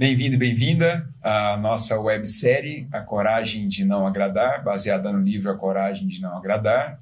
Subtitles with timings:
[0.00, 5.58] Bem-vindo e bem-vinda à nossa websérie A Coragem de Não Agradar, baseada no livro A
[5.58, 6.98] Coragem de Não Agradar.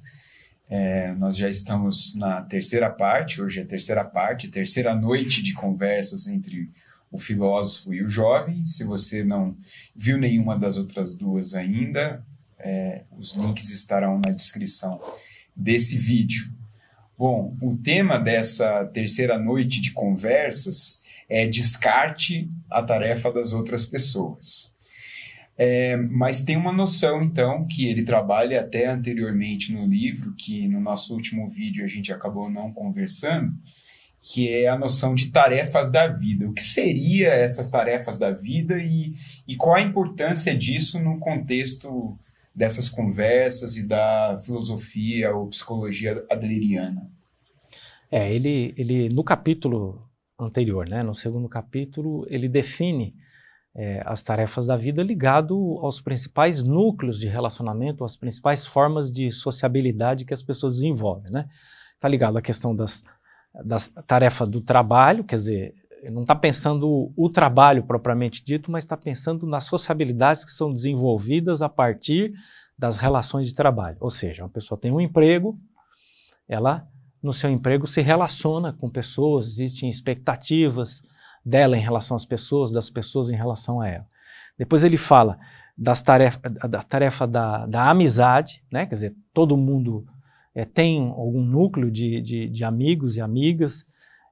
[0.69, 5.53] É, nós já estamos na terceira parte, hoje é a terceira parte, terceira noite de
[5.53, 6.69] conversas entre
[7.09, 8.65] o filósofo e o jovem.
[8.65, 9.55] Se você não
[9.95, 12.21] viu nenhuma das outras duas ainda,
[12.59, 15.01] é, os links estarão na descrição
[15.55, 16.51] desse vídeo.
[17.17, 24.73] Bom, o tema dessa terceira noite de conversas é descarte a tarefa das outras pessoas.
[25.61, 30.79] É, mas tem uma noção, então, que ele trabalha até anteriormente no livro, que no
[30.79, 33.53] nosso último vídeo a gente acabou não conversando,
[34.21, 36.47] que é a noção de tarefas da vida.
[36.47, 39.13] O que seria essas tarefas da vida e,
[39.45, 42.17] e qual a importância disso no contexto
[42.55, 47.09] dessas conversas e da filosofia ou psicologia adleriana?
[48.09, 50.08] É, ele, ele no capítulo
[50.39, 53.15] anterior, né, no segundo capítulo, ele define
[53.75, 59.31] é, as tarefas da vida ligado aos principais núcleos de relacionamento, às principais formas de
[59.31, 61.47] sociabilidade que as pessoas desenvolvem, né?
[61.95, 63.03] Está ligado à questão das
[63.63, 65.75] da tarefa do trabalho, quer dizer,
[66.11, 71.61] não está pensando o trabalho propriamente dito, mas está pensando nas sociabilidades que são desenvolvidas
[71.61, 72.33] a partir
[72.77, 73.97] das relações de trabalho.
[73.99, 75.59] Ou seja, uma pessoa tem um emprego,
[76.47, 76.87] ela
[77.21, 81.03] no seu emprego se relaciona com pessoas, existem expectativas
[81.45, 84.05] dela em relação às pessoas, das pessoas em relação a ela.
[84.57, 85.37] Depois ele fala
[85.77, 88.85] das tarefa, da tarefa da, da amizade, né?
[88.85, 90.05] quer dizer, todo mundo
[90.53, 93.85] é, tem algum núcleo de, de, de amigos e amigas,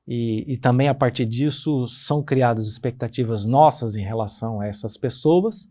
[0.06, 5.70] e, e, também a partir disso são criadas expectativas nossas em relação a essas pessoas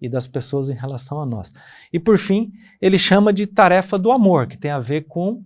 [0.00, 1.52] e das pessoas em relação a nós.
[1.92, 5.42] E por fim, ele chama de tarefa do amor, que tem a ver com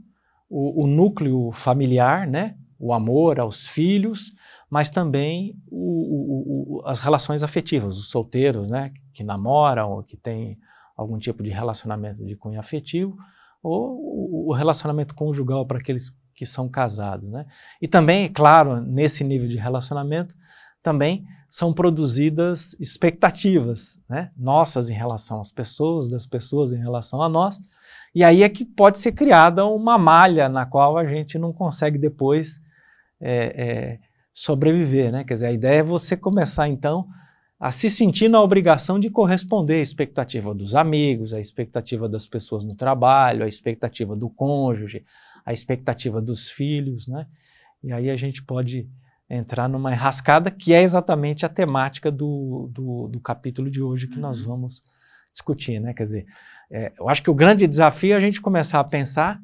[0.48, 2.56] o, o núcleo familiar, né?
[2.78, 4.32] o amor aos filhos,
[4.68, 8.92] mas também o, as relações afetivas, os solteiros né?
[9.12, 10.58] que namoram ou que têm
[10.96, 13.16] algum tipo de relacionamento de cunho afetivo,
[13.62, 17.30] ou o relacionamento conjugal para aqueles que são casados.
[17.30, 17.46] Né?
[17.80, 20.34] E também, claro, nesse nível de relacionamento,
[20.82, 24.30] também são produzidas expectativas né?
[24.36, 27.58] nossas em relação às pessoas, das pessoas em relação a nós.
[28.16, 31.98] E aí é que pode ser criada uma malha na qual a gente não consegue
[31.98, 32.62] depois
[33.20, 33.98] é, é,
[34.32, 35.12] sobreviver.
[35.12, 35.22] Né?
[35.22, 37.06] Quer dizer, a ideia é você começar então
[37.60, 42.64] a se sentir na obrigação de corresponder à expectativa dos amigos, à expectativa das pessoas
[42.64, 45.04] no trabalho, à expectativa do cônjuge,
[45.44, 47.26] à expectativa dos filhos, né?
[47.84, 48.88] E aí a gente pode
[49.28, 54.18] entrar numa enrascada que é exatamente a temática do, do, do capítulo de hoje que
[54.18, 54.46] nós uhum.
[54.46, 54.82] vamos
[55.36, 55.92] discutir, né?
[55.92, 56.26] Quer dizer,
[56.70, 59.40] é, eu acho que o grande desafio é a gente começar a pensar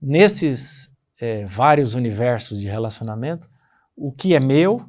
[0.00, 3.48] nesses é, vários universos de relacionamento,
[3.96, 4.86] o que é meu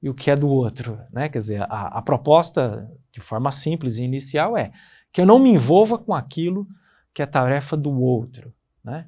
[0.00, 0.98] e o que é do outro.
[1.12, 1.28] Né?
[1.28, 4.70] Quer dizer, a, a proposta, de forma simples e inicial, é
[5.12, 6.66] que eu não me envolva com aquilo
[7.12, 8.54] que é tarefa do outro.
[8.84, 9.06] Né?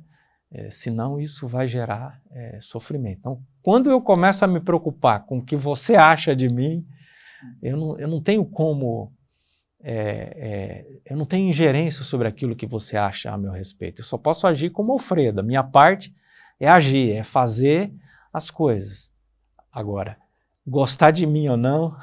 [0.51, 3.19] É, senão isso vai gerar é, sofrimento.
[3.19, 6.87] Então, quando eu começo a me preocupar com o que você acha de mim,
[7.63, 9.13] eu não, eu não tenho como.
[9.87, 14.01] É, é, eu não tenho ingerência sobre aquilo que você acha a meu respeito.
[14.01, 15.45] Eu só posso agir como Alfredo.
[15.45, 16.15] Minha parte
[16.59, 17.93] é agir, é fazer
[18.33, 19.13] as coisas.
[19.71, 20.17] Agora,
[20.67, 21.95] gostar de mim ou não,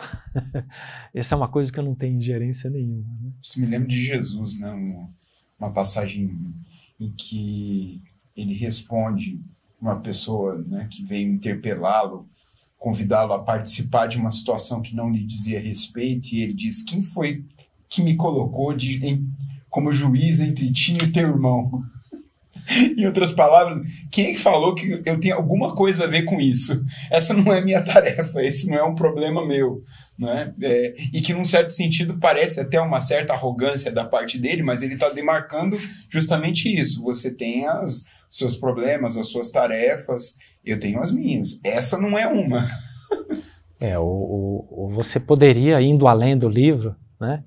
[1.11, 3.17] essa é uma coisa que eu não tenho ingerência nenhuma.
[3.19, 3.31] Né?
[3.41, 4.71] Isso me lembra de Jesus, né?
[5.57, 6.37] uma passagem
[6.99, 7.99] em que
[8.35, 9.41] ele responde
[9.81, 12.29] uma pessoa né, que veio interpelá-lo,
[12.77, 17.01] convidá-lo a participar de uma situação que não lhe dizia respeito, e ele diz: Quem
[17.01, 17.43] foi
[17.91, 19.27] que me colocou de, em,
[19.69, 21.83] como juiz entre ti e teu irmão?
[22.97, 23.79] em outras palavras,
[24.09, 26.83] quem é falou que eu tenho alguma coisa a ver com isso?
[27.09, 29.83] Essa não é minha tarefa, esse não é um problema meu.
[30.17, 30.53] Né?
[30.61, 34.83] É, e que, num certo sentido, parece até uma certa arrogância da parte dele, mas
[34.83, 35.77] ele está demarcando
[36.09, 37.01] justamente isso.
[37.03, 41.59] Você tem os seus problemas, as suas tarefas, eu tenho as minhas.
[41.63, 42.65] Essa não é uma.
[43.81, 47.43] é, o, você poderia, indo além do livro, né?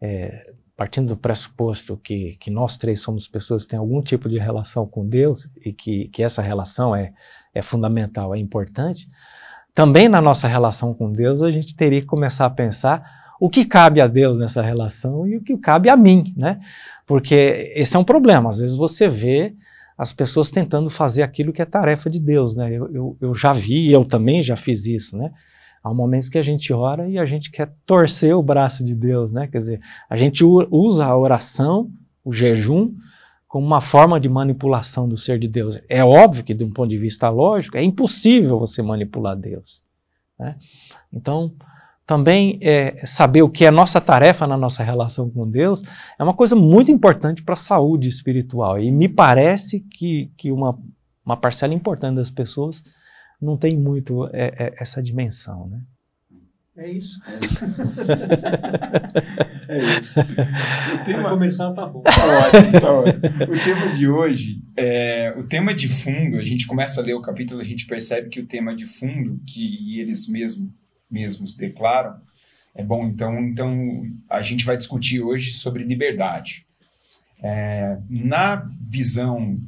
[0.00, 4.38] É, partindo do pressuposto que, que nós três somos pessoas que têm algum tipo de
[4.38, 7.14] relação com Deus e que, que essa relação é,
[7.54, 9.08] é fundamental, é importante,
[9.74, 13.64] também na nossa relação com Deus a gente teria que começar a pensar o que
[13.64, 16.58] cabe a Deus nessa relação e o que cabe a mim, né?
[17.06, 18.48] Porque esse é um problema.
[18.48, 19.54] Às vezes você vê
[19.96, 22.70] as pessoas tentando fazer aquilo que é tarefa de Deus, né?
[22.72, 25.30] Eu, eu, eu já vi, eu também já fiz isso, né?
[25.86, 29.30] Há momentos que a gente ora e a gente quer torcer o braço de Deus,
[29.30, 29.46] né?
[29.46, 29.80] Quer dizer,
[30.10, 31.88] a gente usa a oração,
[32.24, 32.92] o jejum,
[33.46, 35.80] como uma forma de manipulação do ser de Deus.
[35.88, 39.84] É óbvio que, de um ponto de vista lógico, é impossível você manipular Deus.
[40.36, 40.56] Né?
[41.12, 41.52] Então,
[42.04, 45.84] também é, saber o que é nossa tarefa na nossa relação com Deus
[46.18, 48.80] é uma coisa muito importante para a saúde espiritual.
[48.80, 50.76] E me parece que, que uma,
[51.24, 52.82] uma parcela importante das pessoas
[53.40, 55.68] não tem muito é, é, essa dimensão.
[55.68, 55.80] Né?
[56.76, 57.18] É isso.
[57.26, 57.64] É isso.
[59.68, 60.20] é isso.
[60.94, 61.30] O tema...
[61.30, 62.02] começar tá bom.
[62.02, 63.54] Tá ótimo, tá ótimo.
[63.54, 67.22] O tema de hoje, é, o tema de fundo, a gente começa a ler o
[67.22, 70.72] capítulo, a gente percebe que o tema de fundo, que eles mesmo
[71.10, 72.20] mesmos declaram.
[72.74, 76.66] É bom, então, então a gente vai discutir hoje sobre liberdade.
[77.42, 79.58] É, na visão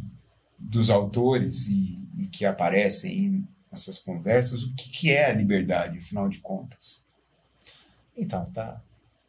[0.58, 6.28] dos autores e, e, que aparecem nessas conversas, o que, que, é a liberdade, afinal
[6.28, 7.04] de contas?
[8.16, 8.80] Então, tá,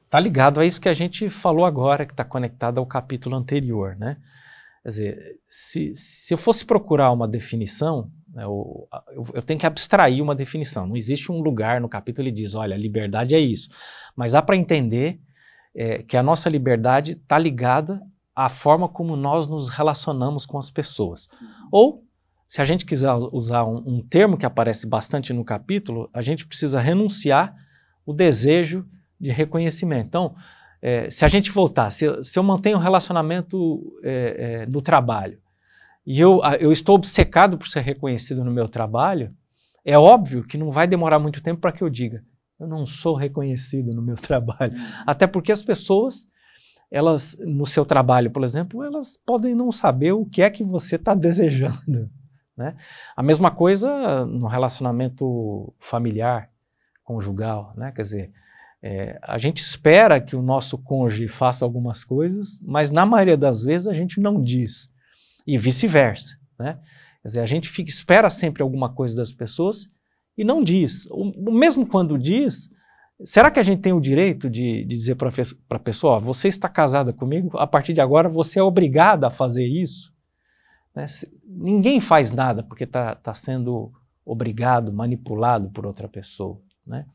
[0.09, 3.95] tá ligado a isso que a gente falou agora, que está conectado ao capítulo anterior,
[3.95, 4.17] né?
[4.81, 8.87] Quer dizer, se, se eu fosse procurar uma definição, né, eu,
[9.33, 10.87] eu, tenho que abstrair uma definição.
[10.87, 13.69] Não existe um lugar no capítulo que diz, olha, liberdade é isso.
[14.15, 15.19] Mas dá para entender
[15.75, 18.01] é, que a nossa liberdade está ligada
[18.35, 21.27] à forma como nós nos relacionamos com as pessoas.
[21.71, 22.03] Ou,
[22.49, 26.47] se a gente quiser usar um, um termo que aparece bastante no capítulo, a gente
[26.47, 27.55] precisa renunciar
[28.03, 28.87] o desejo
[29.21, 30.07] de reconhecimento.
[30.07, 30.35] Então,
[30.81, 34.81] é, se a gente voltar, se eu, se eu mantenho um relacionamento é, é, no
[34.81, 35.37] trabalho
[36.03, 39.31] e eu, eu estou obcecado por ser reconhecido no meu trabalho,
[39.85, 42.23] é óbvio que não vai demorar muito tempo para que eu diga,
[42.59, 44.73] eu não sou reconhecido no meu trabalho.
[44.73, 45.03] Uhum.
[45.05, 46.27] Até porque as pessoas,
[46.89, 50.95] elas, no seu trabalho, por exemplo, elas podem não saber o que é que você
[50.95, 52.09] está desejando.
[52.59, 52.75] Né?
[53.15, 56.49] A mesma coisa no relacionamento familiar,
[57.05, 57.93] conjugal, né?
[57.93, 58.31] quer dizer,
[58.83, 63.63] é, a gente espera que o nosso cônjuge faça algumas coisas, mas na maioria das
[63.63, 64.91] vezes a gente não diz.
[65.47, 66.37] E vice-versa.
[66.59, 66.77] Né?
[67.21, 69.89] Quer dizer, a gente fica, espera sempre alguma coisa das pessoas
[70.37, 71.07] e não diz.
[71.11, 72.69] O, mesmo quando diz,
[73.23, 75.29] será que a gente tem o direito de, de dizer para
[75.69, 79.65] a pessoa: você está casada comigo, a partir de agora você é obrigada a fazer
[79.65, 80.13] isso?
[80.99, 81.05] Né?
[81.45, 83.91] Ninguém faz nada porque está tá sendo
[84.25, 86.61] obrigado, manipulado por outra pessoa.
[86.85, 87.05] Né?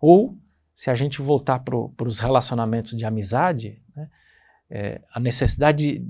[0.00, 0.38] Ou
[0.74, 4.08] se a gente voltar para os relacionamentos de amizade, né,
[4.70, 6.06] é, a necessidade de,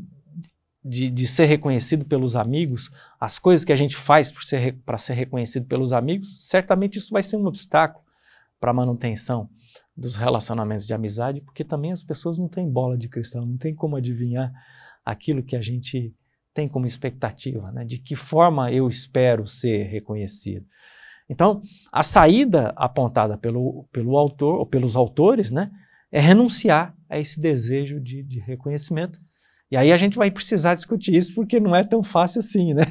[0.84, 5.14] de, de, ser reconhecido pelos amigos, as coisas que a gente faz para ser, ser
[5.14, 8.04] reconhecido pelos amigos, certamente isso vai ser um obstáculo
[8.60, 9.50] para a manutenção
[9.96, 13.74] dos relacionamentos de amizade, porque também as pessoas não têm bola de cristal, não tem
[13.74, 14.52] como adivinhar
[15.04, 16.14] aquilo que a gente
[16.52, 17.84] tem como expectativa, né?
[17.84, 20.66] de que forma eu espero ser reconhecido.
[21.28, 21.62] Então,
[21.92, 25.70] a saída apontada pelo, pelo autor, ou pelos autores, né,
[26.10, 29.20] é renunciar a esse desejo de, de reconhecimento.
[29.70, 32.82] E aí a gente vai precisar discutir isso, porque não é tão fácil assim, né?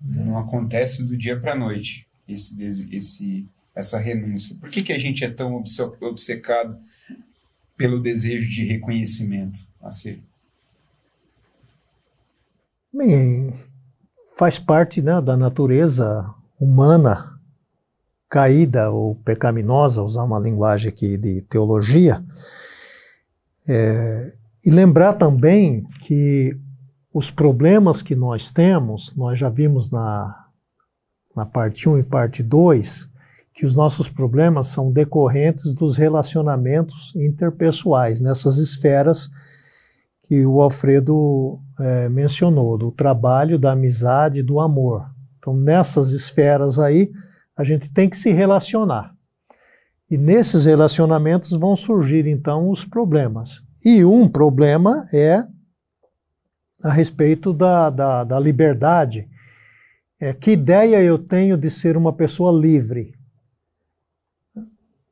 [0.00, 2.54] Não acontece do dia para a noite esse,
[2.92, 4.56] esse, essa renúncia.
[4.60, 5.60] Por que, que a gente é tão
[6.00, 6.78] obcecado
[7.76, 9.58] pelo desejo de reconhecimento?
[9.82, 10.22] Assim?
[12.92, 13.52] Bem,
[14.36, 17.38] faz parte né, da natureza humana
[18.30, 22.24] caída ou pecaminosa, usar uma linguagem aqui de teologia,
[23.66, 24.32] é,
[24.64, 26.58] e lembrar também que
[27.12, 30.46] os problemas que nós temos, nós já vimos na,
[31.36, 33.08] na parte 1 e parte 2,
[33.54, 39.28] que os nossos problemas são decorrentes dos relacionamentos interpessoais, nessas esferas
[40.28, 45.10] que o Alfredo é, mencionou, do trabalho, da amizade, do amor.
[45.38, 47.10] Então, nessas esferas aí,
[47.56, 49.14] a gente tem que se relacionar.
[50.10, 53.62] E nesses relacionamentos vão surgir, então, os problemas.
[53.82, 55.46] E um problema é
[56.82, 59.26] a respeito da, da, da liberdade.
[60.20, 63.14] É, que ideia eu tenho de ser uma pessoa livre?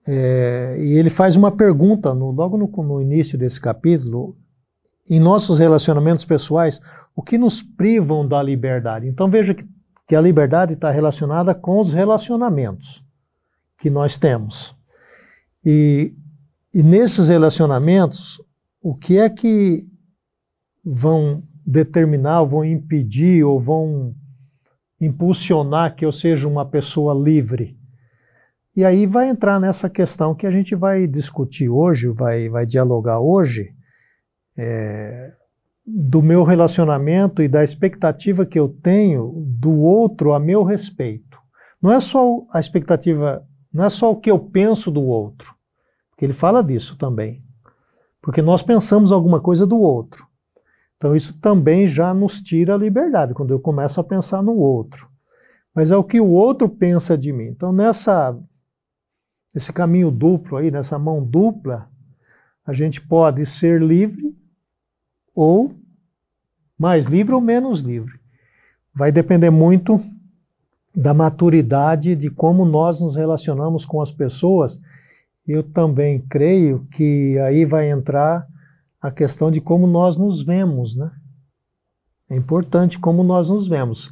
[0.06, 4.36] É, e ele faz uma pergunta no, logo no, no início desse capítulo
[5.08, 6.80] em nossos relacionamentos pessoais,
[7.14, 9.06] o que nos privam da liberdade.
[9.06, 9.66] Então veja que,
[10.06, 13.04] que a liberdade está relacionada com os relacionamentos
[13.78, 14.74] que nós temos.
[15.64, 16.14] E,
[16.72, 18.40] e nesses relacionamentos,
[18.82, 19.88] o que é que
[20.84, 24.14] vão determinar, vão impedir, ou vão
[25.00, 27.76] impulsionar que eu seja uma pessoa livre?
[28.76, 33.20] E aí vai entrar nessa questão que a gente vai discutir hoje, vai, vai dialogar
[33.20, 33.74] hoje,
[34.56, 35.32] é,
[35.86, 41.38] do meu relacionamento e da expectativa que eu tenho do outro a meu respeito.
[41.80, 45.54] Não é só a expectativa, não é só o que eu penso do outro,
[46.10, 47.44] porque ele fala disso também.
[48.20, 50.26] Porque nós pensamos alguma coisa do outro.
[50.96, 55.08] Então isso também já nos tira a liberdade, quando eu começo a pensar no outro.
[55.72, 57.44] Mas é o que o outro pensa de mim.
[57.44, 58.36] Então nessa
[59.54, 61.88] nesse caminho duplo aí, nessa mão dupla,
[62.66, 64.35] a gente pode ser livre
[65.36, 65.72] ou
[66.78, 68.18] mais livre ou menos livre.
[68.94, 70.00] Vai depender muito
[70.94, 74.80] da maturidade de como nós nos relacionamos com as pessoas.
[75.46, 78.46] Eu também creio que aí vai entrar
[79.00, 81.10] a questão de como nós nos vemos, né?
[82.30, 84.10] É importante como nós nos vemos.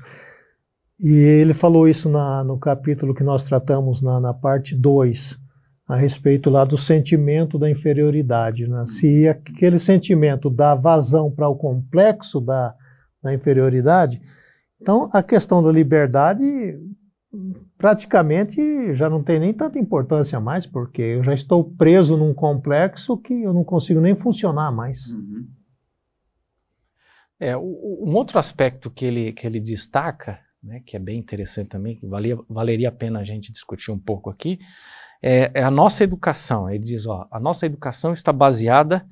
[1.00, 5.38] E ele falou isso na, no capítulo que nós tratamos na, na parte 2,
[5.86, 8.66] a respeito lá do sentimento da inferioridade.
[8.66, 8.84] Né?
[8.86, 12.74] Se aquele sentimento dá vazão para o complexo da,
[13.22, 14.20] da inferioridade,
[14.80, 16.78] então a questão da liberdade
[17.76, 23.16] praticamente já não tem nem tanta importância mais, porque eu já estou preso num complexo
[23.18, 25.10] que eu não consigo nem funcionar mais.
[25.10, 25.46] Uhum.
[27.40, 31.96] É, um outro aspecto que ele, que ele destaca, né, que é bem interessante também,
[31.96, 34.58] que valia, valeria a pena a gente discutir um pouco aqui,
[35.26, 36.68] é, é a nossa educação.
[36.68, 39.08] Ele diz, ó, a nossa educação está baseada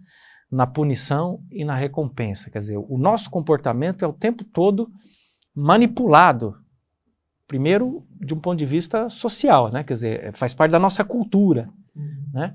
[0.51, 2.51] na punição e na recompensa.
[2.51, 4.91] Quer dizer, o nosso comportamento é o tempo todo
[5.55, 6.55] manipulado,
[7.49, 9.83] primeiro de um ponto de vista social, né?
[9.83, 12.27] Quer dizer, faz parte da nossa cultura, uhum.
[12.35, 12.55] né?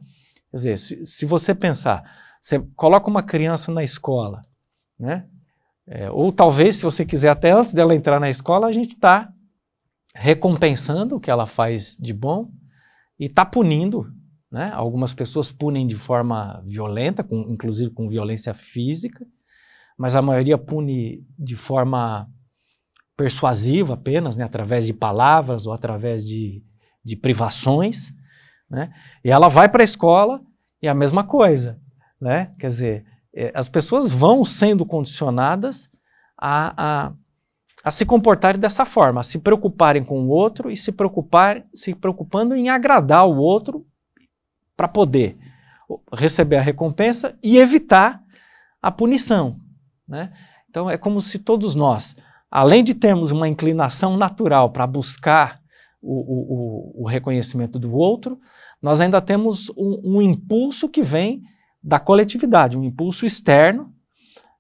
[0.52, 2.04] Quer dizer, se, se, você pensar,
[2.40, 4.44] você coloca uma criança na escola,
[5.00, 5.26] né?
[5.88, 9.34] É, ou talvez, se você quiser, até antes dela entrar na escola, a gente está
[10.14, 12.52] recompensando o que ela faz de bom
[13.20, 14.12] e está punindo.
[14.52, 14.72] Né?
[14.74, 19.26] Algumas pessoas punem de forma violenta, com, inclusive com violência física,
[19.98, 22.30] mas a maioria pune de forma
[23.16, 24.46] persuasiva apenas, né?
[24.46, 26.64] através de palavras ou através de,
[27.04, 28.14] de privações.
[28.70, 28.94] Né?
[29.24, 30.42] E ela vai para a escola
[30.82, 31.80] e é a mesma coisa.
[32.22, 32.54] Né?
[32.60, 33.06] Quer dizer,
[33.36, 35.90] é, as pessoas vão sendo condicionadas
[36.38, 37.14] a, a,
[37.88, 41.96] a, se comportarem dessa forma, a se preocuparem com o outro e se preocupar, se
[41.96, 43.86] preocupando em agradar o outro
[44.76, 45.38] para poder
[46.14, 48.22] receber a recompensa e evitar
[48.82, 49.60] a punição.
[50.06, 50.34] Né?
[50.70, 52.16] Então é como se todos nós,
[52.52, 55.62] além de termos uma inclinação natural para buscar
[56.02, 58.38] o, o, o, reconhecimento do outro,
[58.82, 61.42] nós ainda temos um, um impulso que vem
[61.82, 63.94] da coletividade, um impulso externo,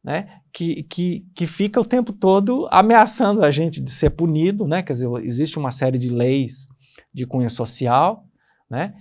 [0.01, 4.81] né, que, que, que fica o tempo todo ameaçando a gente de ser punido, né,
[4.81, 6.67] quer dizer, existe uma série de leis
[7.13, 8.25] de cunho social,
[8.69, 8.93] né,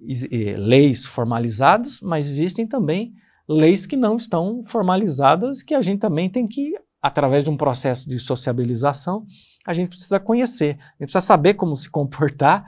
[0.00, 3.12] e, e, leis formalizadas, mas existem também
[3.48, 8.08] leis que não estão formalizadas, que a gente também tem que, através de um processo
[8.08, 9.26] de sociabilização,
[9.66, 12.64] a gente precisa conhecer, a gente precisa saber como se comportar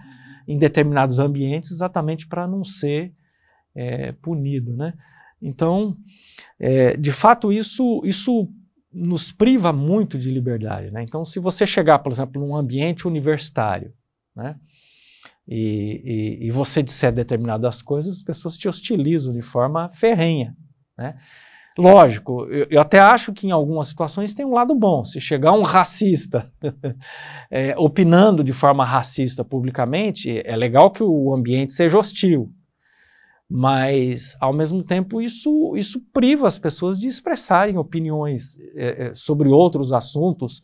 [0.46, 3.12] em determinados ambientes, exatamente para não ser
[3.74, 4.94] é, punido, né?
[5.46, 5.96] Então,
[6.58, 8.48] é, de fato, isso, isso
[8.92, 11.02] nos priva muito de liberdade, né?
[11.02, 13.92] Então, se você chegar, por exemplo, num ambiente universitário,
[14.34, 14.56] né?
[15.46, 20.56] E, e, e você disser determinadas coisas, as pessoas te hostilizam de forma ferrenha,
[20.98, 21.16] né?
[21.78, 25.04] Lógico, eu, eu, até acho que em algumas situações tem um lado bom.
[25.04, 26.50] Se chegar um racista
[27.50, 32.50] é, opinando de forma racista publicamente, é legal que o ambiente seja hostil.
[33.48, 39.92] Mas, ao mesmo tempo, isso, isso priva as pessoas de expressarem opiniões é, sobre outros
[39.92, 40.60] assuntos,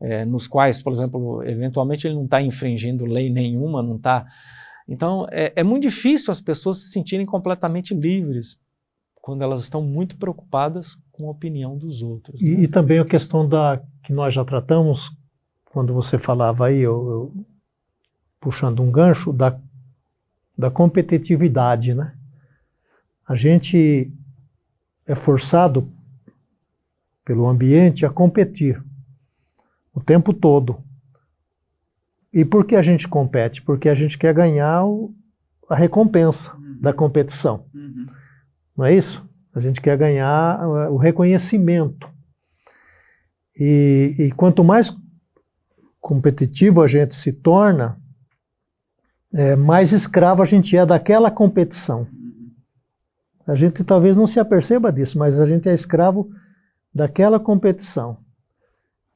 [0.00, 4.26] é, nos quais, por exemplo, eventualmente ele não está infringindo lei nenhuma, não está.
[4.86, 8.58] Então, é, é muito difícil as pessoas se sentirem completamente livres
[9.20, 12.40] quando elas estão muito preocupadas com a opinião dos outros.
[12.40, 12.48] Né?
[12.48, 15.10] E, e, também a questão da que nós já tratamos,
[15.66, 17.46] quando você falava aí, eu, eu,
[18.40, 19.58] puxando um gancho, da,
[20.56, 22.17] da competitividade, né?
[23.28, 24.10] A gente
[25.06, 25.92] é forçado
[27.24, 28.82] pelo ambiente a competir
[29.92, 30.82] o tempo todo.
[32.32, 33.60] E por que a gente compete?
[33.60, 35.14] Porque a gente quer ganhar o,
[35.68, 36.78] a recompensa uhum.
[36.80, 37.66] da competição.
[37.74, 38.06] Uhum.
[38.74, 39.28] Não é isso?
[39.54, 42.08] A gente quer ganhar o reconhecimento.
[43.54, 44.96] E, e quanto mais
[46.00, 48.00] competitivo a gente se torna,
[49.34, 52.06] é, mais escravo a gente é daquela competição.
[53.48, 56.30] A gente talvez não se aperceba disso, mas a gente é escravo
[56.94, 58.18] daquela competição.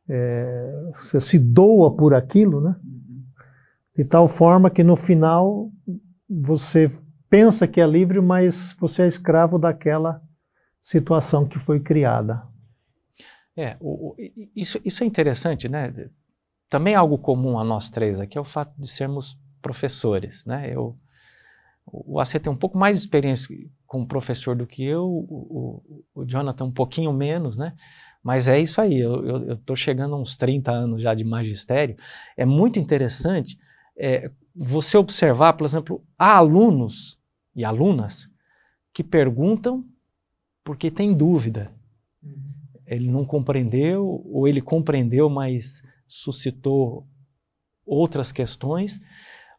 [0.09, 2.75] É, você se doa por aquilo, né?
[3.95, 5.71] De tal forma que no final
[6.29, 6.91] você
[7.29, 10.23] pensa que é livre, mas você é escravo daquela
[10.81, 12.43] situação que foi criada.
[13.55, 14.17] É, o, o,
[14.57, 16.09] isso, isso é interessante, né?
[16.71, 20.75] Também algo comum a nós três aqui é o fato de sermos professores, né?
[20.75, 20.97] Eu,
[21.87, 23.55] o AC tem um pouco mais de experiência
[23.93, 25.83] como professor do que eu, o,
[26.15, 27.75] o, o Jonathan um pouquinho menos, né?
[28.25, 31.95] Mas é isso aí, eu estou chegando a uns 30 anos já de magistério.
[32.35, 33.59] É muito interessante
[33.95, 37.19] é, você observar, por exemplo, há alunos
[37.55, 38.31] e alunas
[38.95, 39.85] que perguntam
[40.65, 41.71] porque tem dúvida.
[42.23, 42.51] Uhum.
[42.87, 47.07] Ele não compreendeu, ou ele compreendeu, mas suscitou
[47.85, 48.99] outras questões.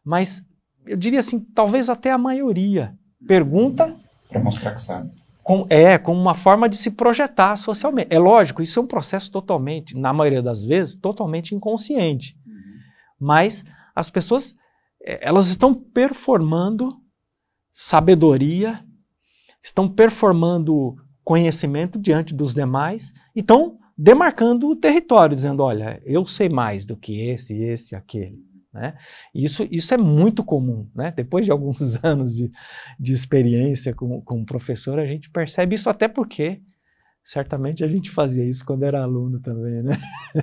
[0.02, 0.44] Mas
[0.84, 2.98] eu diria assim, talvez até a maioria
[3.28, 3.96] pergunta.
[4.34, 5.12] Para mostrar que sabe.
[5.44, 8.08] Com, é, como uma forma de se projetar socialmente.
[8.10, 12.36] É lógico, isso é um processo totalmente, na maioria das vezes, totalmente inconsciente.
[12.44, 12.52] Uhum.
[13.20, 13.64] Mas
[13.94, 14.56] as pessoas,
[15.04, 16.88] é, elas estão performando
[17.72, 18.84] sabedoria,
[19.62, 26.48] estão performando conhecimento diante dos demais e estão demarcando o território, dizendo, olha, eu sei
[26.48, 28.42] mais do que esse, esse, aquele.
[28.74, 28.94] Né?
[29.32, 30.90] Isso, isso é muito comum.
[30.94, 31.12] Né?
[31.16, 32.50] Depois de alguns anos de,
[32.98, 36.60] de experiência com, com professor, a gente percebe isso até porque
[37.22, 39.96] certamente a gente fazia isso quando era aluno também, né?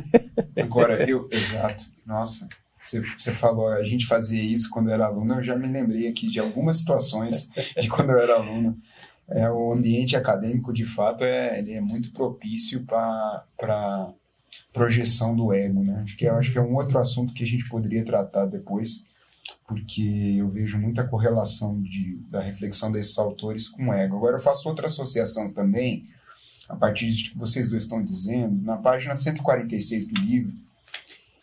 [0.58, 2.48] Agora, eu, exato, nossa,
[2.82, 6.40] você, falou, a gente fazia isso quando era aluno, eu já me lembrei aqui de
[6.40, 8.76] algumas situações de quando eu era aluno.
[9.30, 14.14] É, o ambiente acadêmico, de fato, é, ele é muito propício para
[14.74, 16.02] projeção do ego, né?
[16.04, 19.04] Acho que, eu acho que é um outro assunto que a gente poderia tratar depois,
[19.68, 24.16] porque eu vejo muita correlação de, da reflexão desses autores com o ego.
[24.16, 26.06] Agora, eu faço outra associação também,
[26.70, 30.54] a partir disso que vocês dois estão dizendo, na página 146 do livro,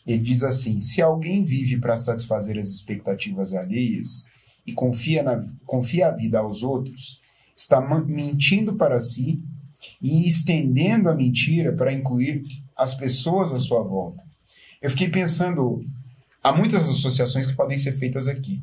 [0.07, 4.25] ele diz assim: se alguém vive para satisfazer as expectativas alheias
[4.67, 7.21] e confia, na, confia a vida aos outros,
[7.55, 9.43] está mentindo para si
[10.01, 12.43] e estendendo a mentira para incluir
[12.79, 14.23] as pessoas à sua volta.
[14.81, 15.85] Eu fiquei pensando,
[16.43, 18.63] há muitas associações que podem ser feitas aqui.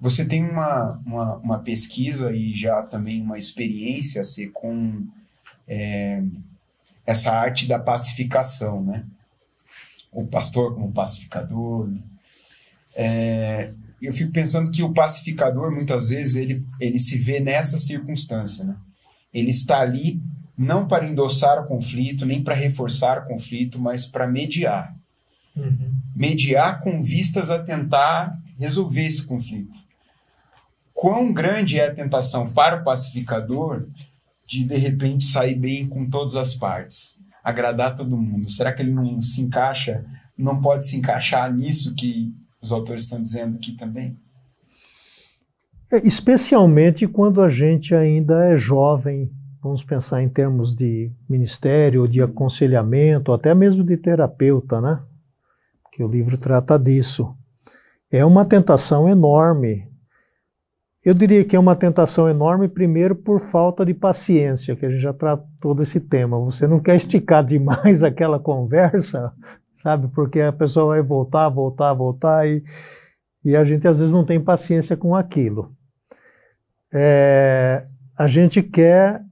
[0.00, 4.22] Você tem uma, uma, uma pesquisa e já também uma experiência
[4.52, 5.04] com
[5.66, 6.22] é,
[7.04, 9.04] essa arte da pacificação, né?
[10.12, 11.88] O pastor como pacificador.
[11.88, 12.00] Né?
[12.94, 18.64] É, eu fico pensando que o pacificador, muitas vezes, ele, ele se vê nessa circunstância,
[18.64, 18.76] né?
[19.34, 20.22] Ele está ali
[20.58, 24.92] não para endossar o conflito, nem para reforçar o conflito, mas para mediar.
[25.54, 25.92] Uhum.
[26.16, 29.78] Mediar com vistas a tentar resolver esse conflito.
[30.92, 33.86] Quão grande é a tentação para o pacificador
[34.44, 38.50] de, de repente, sair bem com todas as partes, agradar todo mundo?
[38.50, 40.04] Será que ele não se encaixa,
[40.36, 44.18] não pode se encaixar nisso que os autores estão dizendo aqui também?
[45.92, 49.30] É, especialmente quando a gente ainda é jovem
[49.62, 55.02] vamos pensar em termos de ministério, de aconselhamento, até mesmo de terapeuta, né?
[55.92, 57.34] Que o livro trata disso.
[58.10, 59.86] É uma tentação enorme.
[61.04, 65.00] Eu diria que é uma tentação enorme, primeiro, por falta de paciência, que a gente
[65.00, 66.38] já tratou desse tema.
[66.40, 69.32] Você não quer esticar demais aquela conversa,
[69.72, 70.08] sabe?
[70.08, 72.62] Porque a pessoa vai voltar, voltar, voltar, e,
[73.44, 75.72] e a gente às vezes não tem paciência com aquilo.
[76.92, 77.84] É,
[78.16, 79.27] a gente quer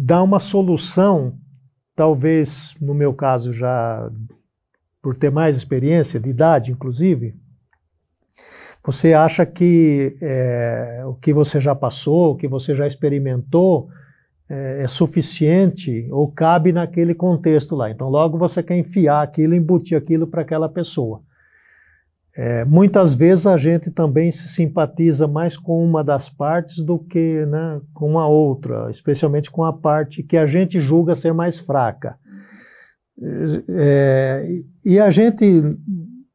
[0.00, 1.36] dar uma solução,
[1.96, 4.08] talvez no meu caso já
[5.02, 7.34] por ter mais experiência, de idade inclusive,
[8.84, 13.88] você acha que é, o que você já passou, o que você já experimentou,
[14.48, 17.90] é, é, suficiente ou cabe naquele contexto lá.
[17.90, 21.22] Então, logo você quer enfiar aquilo, embutir aquilo para aquela pessoa.
[22.36, 27.44] É, muitas vezes a gente também se simpatiza mais com uma das partes do que
[27.46, 32.16] né, com a outra, especialmente com a parte que a gente julga ser mais fraca.
[33.68, 34.46] É,
[34.84, 35.62] e a gente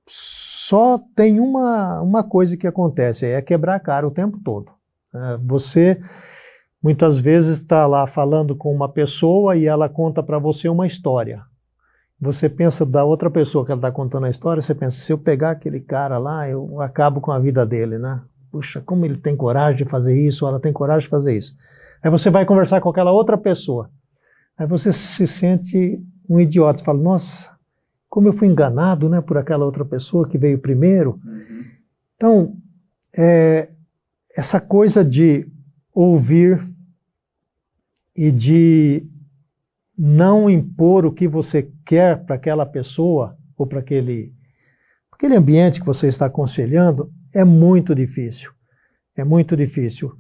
[0.06, 4.72] só tem uma, uma coisa que acontece, é quebrar a cara o tempo todo.
[5.16, 5.98] É, você
[6.84, 11.44] muitas vezes está lá falando com uma pessoa e ela conta para você uma história
[12.24, 15.18] você pensa da outra pessoa que ela está contando a história, você pensa, se eu
[15.18, 18.22] pegar aquele cara lá, eu acabo com a vida dele, né?
[18.50, 21.54] Puxa, como ele tem coragem de fazer isso, ela tem coragem de fazer isso.
[22.02, 23.90] Aí você vai conversar com aquela outra pessoa.
[24.58, 26.80] Aí você se sente um idiota.
[26.80, 27.52] Você fala, nossa,
[28.10, 31.20] como eu fui enganado né, por aquela outra pessoa que veio primeiro.
[31.26, 31.64] Uhum.
[32.16, 32.58] Então,
[33.16, 33.70] é,
[34.36, 35.48] essa coisa de
[35.94, 36.62] ouvir
[38.16, 39.08] e de
[39.98, 44.34] não impor o que você quer para aquela pessoa ou para aquele,
[45.12, 48.52] aquele ambiente que você está aconselhando é muito difícil.
[49.16, 50.12] É muito difícil.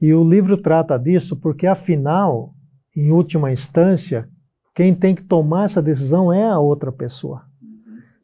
[0.00, 2.54] E o livro trata disso porque, afinal,
[2.94, 4.28] em última instância,
[4.74, 7.44] quem tem que tomar essa decisão é a outra pessoa.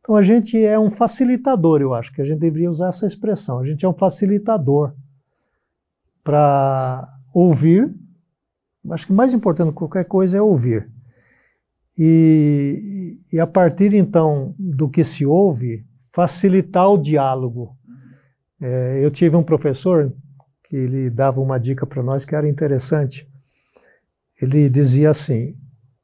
[0.01, 3.61] Então a gente é um facilitador, eu acho que a gente deveria usar essa expressão.
[3.61, 4.93] A gente é um facilitador
[6.25, 7.95] para ouvir
[8.91, 10.91] acho que mais importante que qualquer coisa é ouvir.
[11.99, 17.77] E, e a partir então do que se ouve, facilitar o diálogo.
[18.61, 20.13] É, eu tive um professor
[20.65, 23.29] que ele dava uma dica para nós que era interessante.
[24.41, 25.57] Ele dizia assim,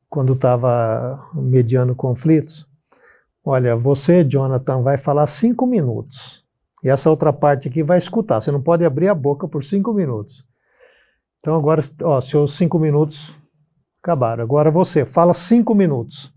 [0.09, 2.67] quando estava mediando conflitos,
[3.45, 6.45] olha, você, Jonathan, vai falar cinco minutos.
[6.85, 8.41] E essa outra parte aqui vai escutar.
[8.41, 10.46] Você não pode abrir a boca por cinco minutos.
[11.41, 13.39] Então agora, ó, seus cinco minutos
[14.03, 14.43] acabaram.
[14.43, 16.33] Agora você, fala cinco minutos.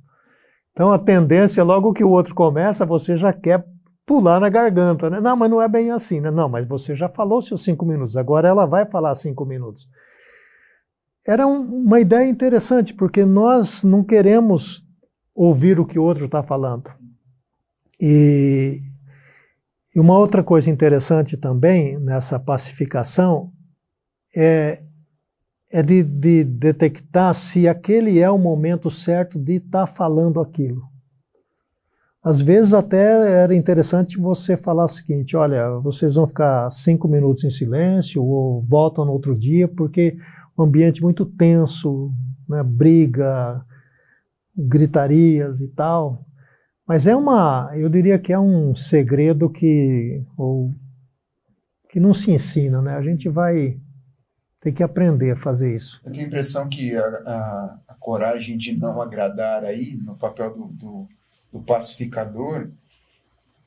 [0.71, 3.65] Então a tendência, logo que o outro começa, você já quer
[4.05, 5.19] pular na garganta, né?
[5.19, 6.31] Não, mas não é bem assim, né?
[6.31, 9.87] Não, mas você já falou seus cinco minutos, agora ela vai falar cinco minutos.
[11.27, 14.83] Era um, uma ideia interessante, porque nós não queremos
[15.35, 16.91] ouvir o que o outro está falando.
[18.01, 18.79] E,
[19.95, 23.51] e uma outra coisa interessante também nessa pacificação
[24.35, 24.81] é,
[25.71, 30.81] é de, de detectar se aquele é o momento certo de estar tá falando aquilo.
[32.23, 37.43] Às vezes até era interessante você falar o seguinte: olha, vocês vão ficar cinco minutos
[37.43, 40.17] em silêncio ou voltam no outro dia, porque
[40.57, 42.11] o ambiente é muito tenso,
[42.47, 43.63] né, briga,
[44.55, 46.25] gritarias e tal.
[46.85, 50.73] Mas é uma, eu diria que é um segredo que, ou,
[51.89, 52.95] que não se ensina, né?
[52.95, 53.79] A gente vai
[54.61, 56.01] ter que aprender a fazer isso.
[56.05, 60.53] Eu tenho a impressão que a, a, a coragem de não agradar aí, no papel
[60.53, 61.07] do, do
[61.51, 62.69] do pacificador,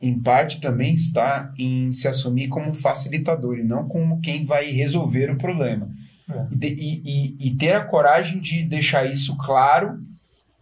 [0.00, 5.30] em parte também está em se assumir como facilitador e não como quem vai resolver
[5.30, 5.90] o problema.
[6.30, 6.46] É.
[6.60, 10.00] E, e, e, ter a coragem de deixar isso claro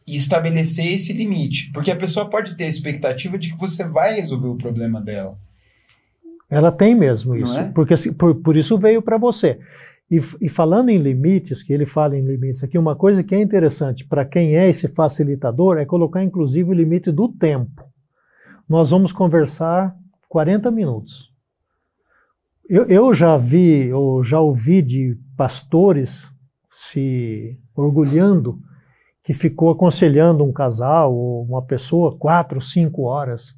[0.06, 1.70] e estabelecer esse limite.
[1.72, 5.38] Porque a pessoa pode ter a expectativa de que você vai resolver o problema dela.
[6.50, 7.58] Ela tem mesmo isso.
[7.58, 7.70] É?
[7.70, 9.60] Porque por, por isso veio para você.
[10.10, 13.40] E, e, falando em limites, que ele fala em limites aqui, uma coisa que é
[13.40, 17.84] interessante para quem é esse facilitador é colocar inclusive o limite do tempo.
[18.68, 19.96] Nós vamos conversar
[20.28, 21.30] 40 minutos.
[22.68, 26.32] Eu, eu já vi, ou já ouvi de pastores
[26.68, 28.60] se orgulhando
[29.22, 33.56] que ficou aconselhando um casal ou uma pessoa quatro, cinco horas.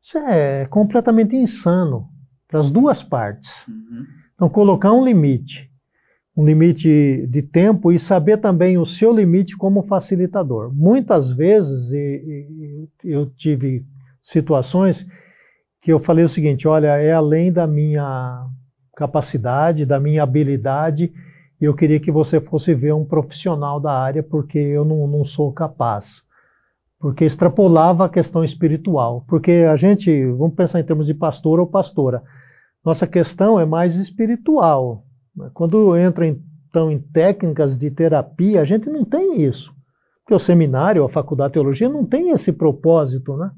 [0.00, 2.08] Isso é completamente insano
[2.46, 3.66] para as duas partes.
[3.66, 4.06] Uhum.
[4.34, 5.67] Então, colocar um limite
[6.38, 10.72] um limite de tempo e saber também o seu limite como facilitador.
[10.72, 13.84] Muitas vezes e, e, eu tive
[14.22, 15.04] situações
[15.82, 18.46] que eu falei o seguinte: olha, é além da minha
[18.94, 21.12] capacidade, da minha habilidade,
[21.60, 25.24] e eu queria que você fosse ver um profissional da área, porque eu não, não
[25.24, 26.22] sou capaz.
[27.00, 29.24] Porque extrapolava a questão espiritual.
[29.26, 32.22] Porque a gente, vamos pensar em termos de pastor ou pastora,
[32.84, 35.04] nossa questão é mais espiritual
[35.54, 39.74] quando entra então em técnicas de terapia, a gente não tem isso.
[40.22, 43.50] Porque o seminário, a faculdade de teologia não tem esse propósito, né?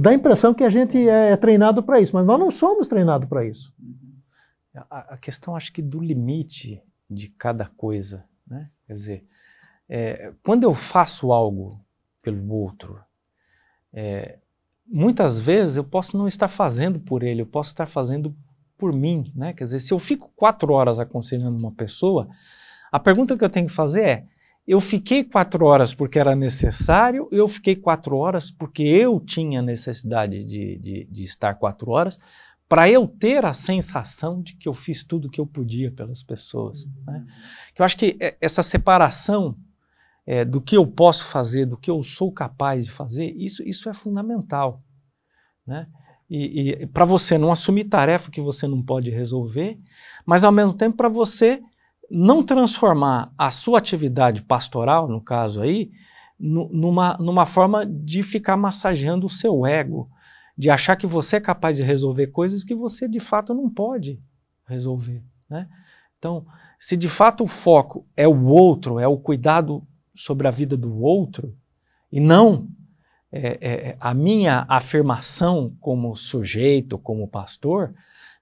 [0.00, 2.88] Dá a impressão que a gente é, é treinado para isso, mas nós não somos
[2.88, 3.72] treinados para isso.
[4.90, 8.68] A, a, questão, acho que, do limite de cada coisa, né?
[8.86, 9.26] Quer dizer,
[9.88, 11.80] é, quando eu faço algo
[12.20, 12.98] pelo outro,
[13.92, 14.38] é,
[14.86, 18.34] muitas vezes eu posso não estar fazendo por ele, eu posso estar fazendo
[18.78, 19.52] por mim, né?
[19.52, 22.28] Quer dizer, se eu fico quatro horas aconselhando uma pessoa,
[22.90, 24.24] a pergunta que eu tenho que fazer é:
[24.66, 30.44] eu fiquei quatro horas porque era necessário, eu fiquei quatro horas porque eu tinha necessidade
[30.44, 32.18] de, de, de estar quatro horas,
[32.68, 36.22] para eu ter a sensação de que eu fiz tudo o que eu podia pelas
[36.22, 36.84] pessoas.
[36.84, 36.92] Uhum.
[37.06, 37.26] Né?
[37.78, 39.56] Eu acho que é, essa separação
[40.26, 43.88] é, do que eu posso fazer, do que eu sou capaz de fazer, isso, isso
[43.88, 44.82] é fundamental.
[45.64, 45.86] Né?
[46.28, 49.78] E, e para você não assumir tarefa que você não pode resolver,
[50.24, 51.62] mas ao mesmo tempo para você
[52.10, 55.90] não transformar a sua atividade pastoral, no caso aí,
[56.38, 60.08] numa, numa forma de ficar massageando o seu ego,
[60.56, 64.20] de achar que você é capaz de resolver coisas que você de fato não pode
[64.66, 65.22] resolver.
[65.48, 65.68] Né?
[66.18, 66.46] Então,
[66.78, 71.00] se de fato o foco é o outro, é o cuidado sobre a vida do
[71.00, 71.54] outro,
[72.10, 72.68] e não
[73.36, 77.94] é, é, a minha afirmação como sujeito, como pastor,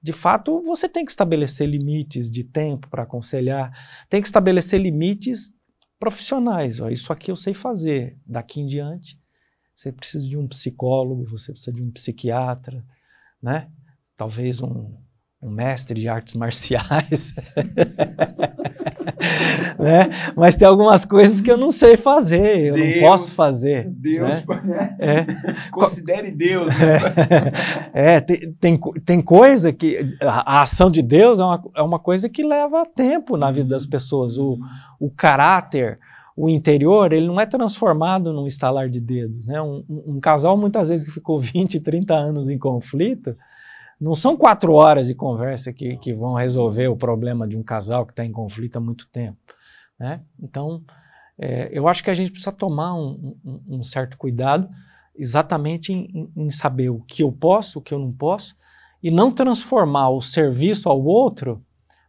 [0.04, 3.72] de fato, você tem que estabelecer limites de tempo para aconselhar,
[4.10, 5.50] tem que estabelecer limites
[5.98, 6.78] profissionais.
[6.78, 8.18] Ó, isso aqui eu sei fazer.
[8.26, 9.18] Daqui em diante,
[9.74, 12.84] você precisa de um psicólogo, você precisa de um psiquiatra,
[13.42, 13.70] né?
[14.14, 14.94] Talvez um,
[15.40, 17.34] um mestre de artes marciais.
[19.78, 20.10] né?
[20.36, 23.88] Mas tem algumas coisas que eu não sei fazer, eu Deus, não posso fazer.
[23.88, 24.96] Deus, né?
[25.00, 25.26] é.
[25.70, 26.72] considere Deus.
[27.92, 31.98] é, tem, tem, tem coisa que a, a, ação de Deus é uma, é uma
[31.98, 34.38] coisa que leva tempo na vida das pessoas.
[34.38, 34.58] O,
[34.98, 35.98] o caráter,
[36.36, 39.46] o interior, ele não é transformado num estalar de dedos.
[39.46, 39.60] Né?
[39.60, 43.36] Um, um, um casal, muitas vezes, que ficou 20, 30 anos em conflito,
[44.00, 48.04] Não são quatro horas de conversa que, que vão resolver o problema de um casal
[48.04, 49.38] que está em conflito há muito tempo.
[49.98, 50.20] Né?
[50.42, 50.82] Então,
[51.38, 54.68] é, eu acho que a gente precisa tomar um, um, um certo cuidado
[55.16, 58.56] exatamente em, em, saber o que eu posso, o que eu não posso,
[59.02, 61.62] e não transformar o serviço ao outro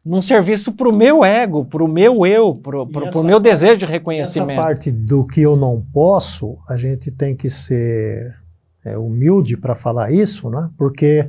[0.04, 3.86] num serviço para o meu ego, para o meu eu, para o meu desejo de
[3.88, 4.52] reconhecimento.
[4.52, 8.36] Essa parte do que eu não posso, a gente tem que ser
[8.84, 10.70] é, humilde para falar isso, né?
[10.78, 11.28] porque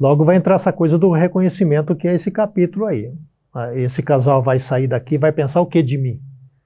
[0.00, 3.12] logo vai entrar essa coisa do reconhecimento que é esse capítulo aí.
[3.52, 6.20] Ah, esse casal vai sair daqui vai pensar o que de mim?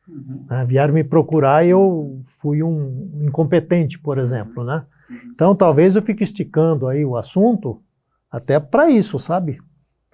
[0.09, 0.47] Uhum.
[0.49, 0.65] Né?
[0.67, 4.87] Vieram me procurar e eu fui um incompetente, por exemplo, né?
[5.11, 5.17] Uhum.
[5.35, 7.83] Então talvez eu fique esticando aí o assunto
[8.31, 9.59] até para isso, sabe?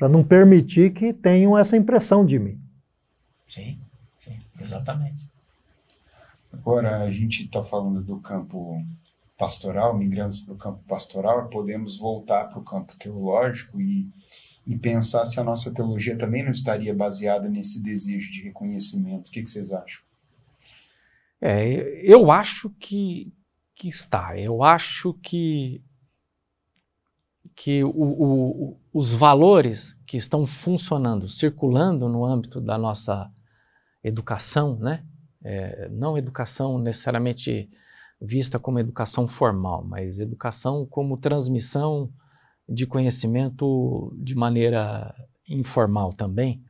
[0.01, 2.59] para não permitir que tenham essa impressão de mim.
[3.47, 3.79] Sim,
[4.19, 5.29] sim, exatamente.
[6.51, 8.83] Agora a gente está falando do campo
[9.41, 14.07] pastoral, migramos para o campo pastoral, podemos voltar para o campo teológico e,
[14.67, 19.29] e pensar se a nossa teologia também não estaria baseada nesse desejo de reconhecimento.
[19.29, 20.03] O que, que vocês acham?
[21.41, 23.33] É, eu acho que,
[23.75, 24.39] que está.
[24.39, 25.83] Eu acho que
[27.57, 33.31] que o, o, os valores que estão funcionando, circulando no âmbito da nossa
[34.03, 35.05] educação, né?
[35.43, 37.69] É, não educação necessariamente
[38.21, 42.11] vista como educação formal, mas educação como transmissão
[42.69, 45.15] de conhecimento de maneira
[45.49, 46.63] informal também.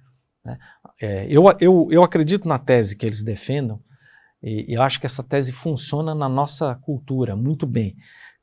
[0.44, 0.58] Né?
[1.00, 3.80] É, eu, eu, eu acredito na tese que eles defendam,
[4.42, 7.96] e, e eu acho que essa tese funciona na nossa cultura muito bem,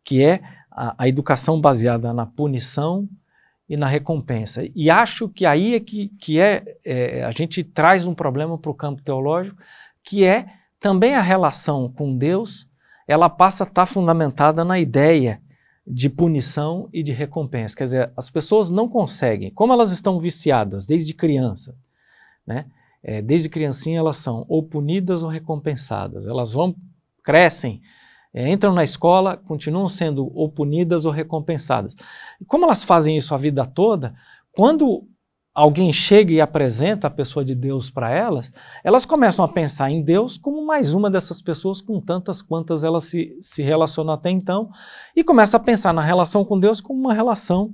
[0.04, 0.42] que é
[0.72, 3.10] a, a educação baseada na punição
[3.68, 4.64] e na recompensa.
[4.76, 8.72] E acho que aí é que, que é, é a gente traz um problema para
[8.72, 9.58] o campo teológico,
[10.04, 10.46] que é
[10.80, 12.68] também a relação com Deus,
[13.08, 15.42] ela passa a estar tá fundamentada na ideia
[15.86, 17.76] de punição e de recompensa.
[17.76, 21.78] Quer dizer, as pessoas não conseguem, como elas estão viciadas desde criança,
[22.46, 22.66] né?
[23.02, 26.28] É, desde criancinha elas são ou punidas ou recompensadas.
[26.28, 26.76] Elas vão,
[27.24, 27.82] crescem
[28.38, 31.96] é, entram na escola, continuam sendo ou punidas ou recompensadas.
[32.40, 34.14] E como elas fazem isso a vida toda,
[34.52, 35.08] quando
[35.58, 40.04] alguém chega e apresenta a pessoa de Deus para elas, elas começam a pensar em
[40.04, 44.70] Deus como mais uma dessas pessoas com tantas quantas elas se, se relacionam até então,
[45.16, 47.72] e começa a pensar na relação com Deus como uma relação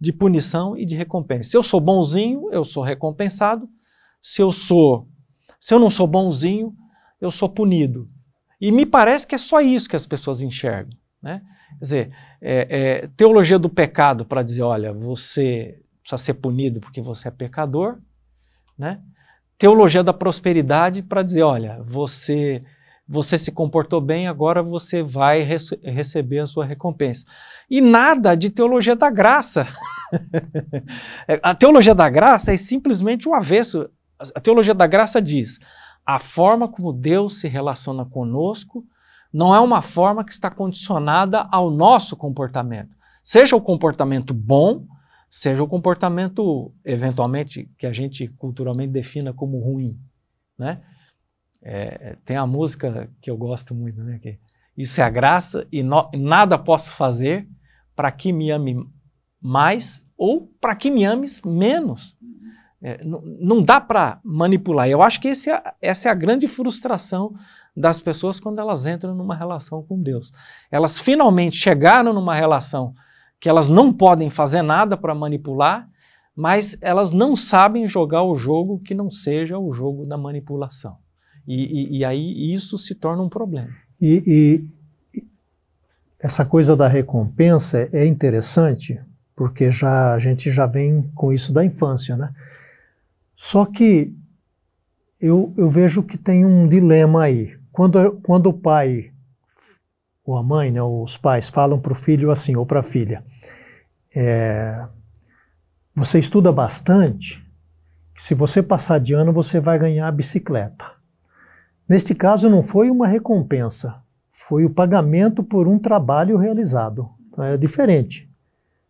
[0.00, 1.50] de punição e de recompensa.
[1.50, 3.68] Se eu sou bonzinho, eu sou recompensado.
[4.22, 5.06] Se eu sou,
[5.60, 6.74] se eu não sou bonzinho,
[7.20, 8.08] eu sou punido.
[8.58, 10.96] E me parece que é só isso que as pessoas enxergam.
[11.22, 11.42] Né?
[11.68, 17.00] Quer dizer, é, é, teologia do pecado para dizer, olha, você precisa ser punido porque
[17.00, 17.98] você é pecador.
[18.78, 19.00] Né?
[19.58, 22.62] Teologia da prosperidade para dizer, olha, você
[23.08, 27.24] você se comportou bem, agora você vai rece receber a sua recompensa.
[27.70, 29.64] E nada de teologia da graça.
[31.40, 33.88] a teologia da graça é simplesmente o avesso.
[34.34, 35.60] A teologia da graça diz:
[36.04, 38.84] a forma como Deus se relaciona conosco
[39.32, 42.90] não é uma forma que está condicionada ao nosso comportamento.
[43.22, 44.84] Seja o comportamento bom,
[45.28, 49.98] seja o comportamento, eventualmente, que a gente culturalmente defina como ruim.
[50.58, 50.80] Né?
[51.62, 54.18] É, tem a música que eu gosto muito, né?
[54.18, 54.38] Que
[54.76, 57.48] isso é a graça e no, nada posso fazer
[57.94, 58.86] para que me ame
[59.40, 62.16] mais ou para que me ames menos.
[62.82, 64.88] É, não dá para manipular.
[64.88, 65.32] Eu acho que é,
[65.80, 67.34] essa é a grande frustração
[67.76, 70.32] das pessoas quando elas entram numa relação com Deus.
[70.70, 72.94] Elas finalmente chegaram numa relação
[73.40, 75.88] que elas não podem fazer nada para manipular,
[76.34, 80.98] mas elas não sabem jogar o jogo que não seja o jogo da manipulação.
[81.46, 83.70] E, e, e aí isso se torna um problema.
[84.00, 84.22] E,
[85.14, 85.22] e,
[86.18, 89.00] essa coisa da recompensa é interessante,
[89.34, 92.32] porque já a gente já vem com isso da infância, né?
[93.36, 94.14] Só que
[95.20, 97.56] eu, eu vejo que tem um dilema aí.
[97.70, 99.12] Quando, quando o pai
[100.26, 103.24] ou a mãe, né, os pais falam para o filho assim, ou para a filha,
[104.14, 104.86] é,
[105.94, 107.42] você estuda bastante,
[108.14, 110.90] se você passar de ano você vai ganhar a bicicleta.
[111.88, 117.08] Neste caso não foi uma recompensa, foi o pagamento por um trabalho realizado.
[117.28, 118.28] Então, é diferente,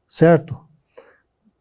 [0.09, 0.67] certo?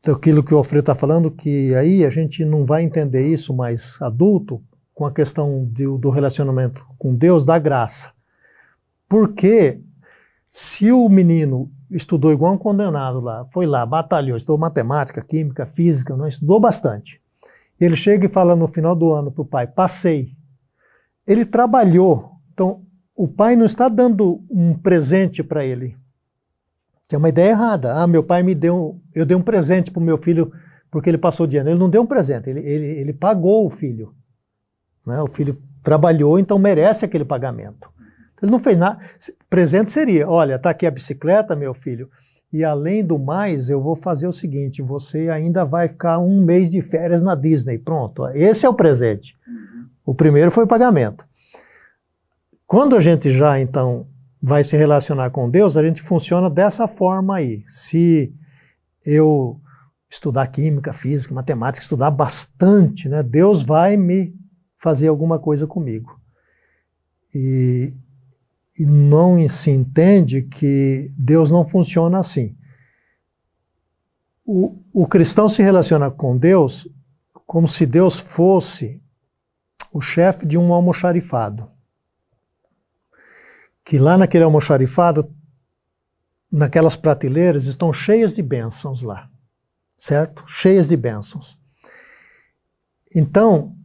[0.05, 3.99] daquilo que o Alfredo está falando, que aí a gente não vai entender isso mais
[4.01, 4.61] adulto,
[4.93, 8.13] com a questão de, do relacionamento com Deus, da graça.
[9.07, 9.81] Porque
[10.49, 16.15] se o menino estudou igual um condenado lá, foi lá, batalhou, estudou matemática, química, física,
[16.15, 17.21] não estudou bastante.
[17.79, 20.29] Ele chega e fala no final do ano para o pai: passei.
[21.27, 22.31] Ele trabalhou.
[22.53, 22.83] Então,
[23.15, 25.97] o pai não está dando um presente para ele.
[27.07, 27.95] Tem uma ideia errada.
[27.95, 30.51] Ah, meu pai me deu, eu dei um presente para o meu filho
[30.89, 31.69] porque ele passou de ano.
[31.69, 34.13] Ele não deu um presente, ele, ele, ele pagou o filho.
[35.05, 35.21] Né?
[35.21, 37.89] O filho trabalhou, então merece aquele pagamento.
[38.45, 38.99] Ele não fez nada.
[39.49, 42.09] Presente seria: olha, está aqui a bicicleta, meu filho.
[42.53, 46.69] E além do mais, eu vou fazer o seguinte: você ainda vai ficar um mês
[46.69, 47.77] de férias na Disney.
[47.77, 49.35] Pronto, esse é o presente.
[50.05, 51.25] O primeiro foi o pagamento.
[52.67, 54.07] Quando a gente já então
[54.41, 57.63] vai se relacionar com Deus, a gente funciona dessa forma aí.
[57.67, 58.33] Se
[59.03, 59.59] eu
[60.09, 64.33] estudar química, física, matemática, estudar bastante, né, Deus vai me
[64.77, 66.19] fazer alguma coisa comigo.
[67.33, 67.93] E,
[68.77, 72.55] e não se entende que Deus não funciona assim.
[74.45, 76.87] O, o cristão se relaciona com Deus
[77.45, 79.01] como se Deus fosse
[79.93, 81.71] o chefe de um almoxarifado.
[83.83, 85.33] Que lá naquele almoxarifado,
[86.51, 89.29] naquelas prateleiras, estão cheias de bênçãos lá,
[89.97, 90.43] certo?
[90.47, 91.57] Cheias de bênçãos.
[93.15, 93.75] Então,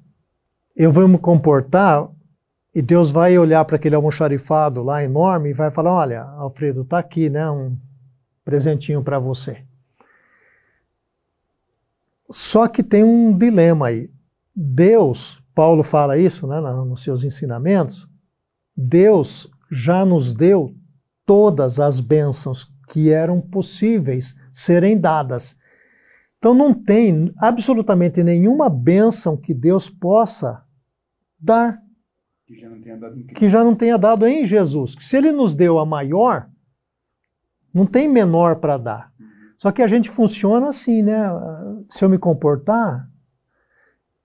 [0.75, 2.11] eu vou me comportar
[2.75, 6.99] e Deus vai olhar para aquele almoxarifado lá enorme e vai falar: Olha, Alfredo, está
[6.99, 7.51] aqui, né?
[7.51, 7.77] Um
[8.45, 9.65] presentinho para você.
[12.31, 14.11] Só que tem um dilema aí.
[14.55, 18.09] Deus, Paulo fala isso né, nos seus ensinamentos,
[18.77, 20.75] Deus já nos deu
[21.27, 25.57] todas as bênçãos que eram possíveis serem dadas.
[26.39, 30.65] Então não tem absolutamente nenhuma bênção que Deus possa
[31.39, 31.81] dar
[32.51, 34.97] que já não tenha dado em, que já não tenha dado em Jesus.
[34.99, 36.49] Se ele nos deu a maior,
[37.73, 39.13] não tem menor para dar.
[39.57, 41.29] Só que a gente funciona assim, né?
[41.89, 43.09] Se eu me comportar,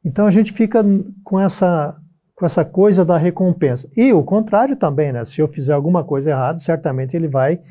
[0.03, 0.83] então a gente fica
[1.23, 1.95] com essa
[2.33, 3.89] com essa coisa da recompensa.
[3.95, 5.23] E o contrário também, né?
[5.23, 7.61] Se eu fizer alguma coisa errada, certamente ele vai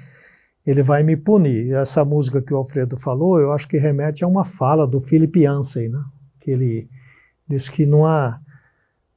[0.64, 1.72] ele vai me punir.
[1.72, 5.40] Essa música que o Alfredo falou, eu acho que remete a uma fala do Philip
[5.40, 6.02] Yancey, né?
[6.40, 6.88] Que ele
[7.46, 8.40] diz que não há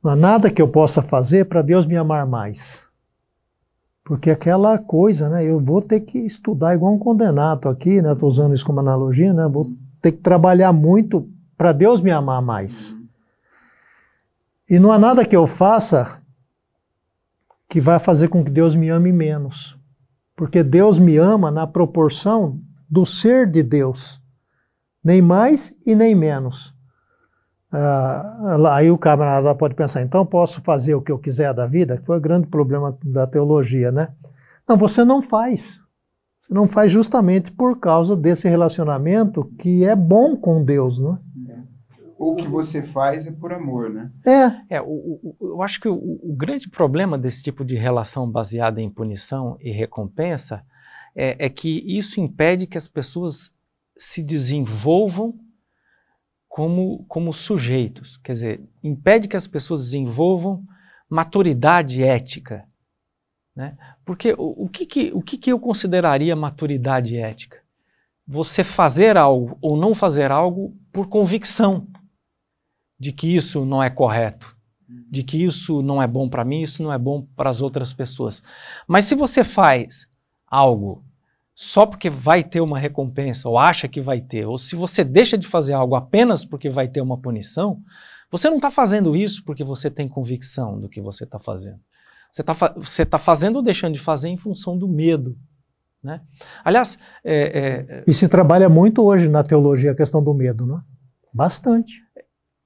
[0.03, 2.87] não há nada que eu possa fazer para Deus me amar mais.
[4.03, 5.43] Porque aquela coisa, né?
[5.45, 8.13] Eu vou ter que estudar igual um condenado aqui, né?
[8.13, 9.47] Estou usando isso como analogia, né?
[9.51, 9.65] Vou
[10.01, 12.95] ter que trabalhar muito para Deus me amar mais.
[14.69, 16.21] E não há nada que eu faça
[17.67, 19.77] que vai fazer com que Deus me ame menos.
[20.37, 24.21] Porque Deus me ama na proporção do ser de Deus.
[25.03, 26.76] Nem mais e nem menos.
[27.71, 31.97] Ah, aí o camarada pode pensar, então posso fazer o que eu quiser da vida?
[31.97, 34.09] Que foi o grande problema da teologia, né?
[34.67, 35.81] Não, você não faz.
[36.41, 41.17] Você não faz justamente por causa desse relacionamento que é bom com Deus, né?
[42.17, 44.11] Ou o que você faz é por amor, né?
[44.25, 44.77] É.
[44.77, 48.81] é o, o, eu acho que o, o, grande problema desse tipo de relação baseada
[48.81, 50.63] em punição e recompensa
[51.15, 53.51] é, é que isso impede que as pessoas
[53.95, 55.35] se desenvolvam
[56.57, 60.65] como, como sujeitos, quer dizer, impede que as pessoas desenvolvam
[61.07, 62.67] maturidade ética.
[63.55, 63.77] Né?
[64.03, 67.61] Porque o, o, que, que, o que, que eu consideraria maturidade ética?
[68.25, 71.87] Você fazer algo ou não fazer algo por convicção
[72.99, 74.57] de que isso não é correto,
[74.89, 77.93] de que isso não é bom para mim, isso não é bom para as outras
[77.93, 78.41] pessoas.
[78.87, 80.07] Mas se você faz
[80.47, 81.05] algo
[81.59, 85.35] só porque vai ter uma recompensa, ou acha que vai ter, ou se você deixa
[85.35, 87.81] de fazer algo apenas porque vai ter uma punição,
[88.29, 91.79] você não está fazendo isso porque você tem convicção do que você está fazendo.
[92.31, 95.35] Você está você tá fazendo ou deixando de fazer em função do medo.
[96.03, 96.21] Né?
[96.63, 96.99] Aliás.
[97.23, 100.79] É, é, e se trabalha muito hoje na teologia a questão do medo, né?
[101.33, 102.03] Bastante.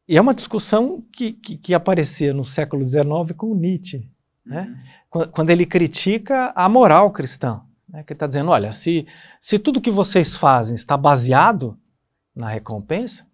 [0.05, 4.11] E é uma discussão que, que, que aparecia no século XIX com Nietzsche,
[4.45, 4.67] né?
[5.15, 5.27] Uhum.
[5.31, 7.61] quando ele critica a moral cristã.
[7.91, 9.05] Né, que está dizendo, olha, se,
[9.39, 11.77] se tudo que vocês fazem está baseado
[12.33, 13.27] na recompensa,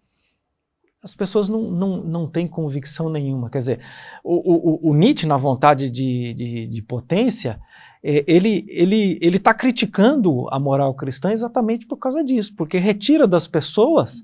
[1.02, 3.50] as pessoas não, não, não têm convicção nenhuma.
[3.50, 3.80] Quer dizer,
[4.24, 7.60] o, o, o Nietzsche, na vontade de, de, de potência,
[8.04, 13.28] é, ele ele ele está criticando a moral cristã exatamente por causa disso, porque retira
[13.28, 14.24] das pessoas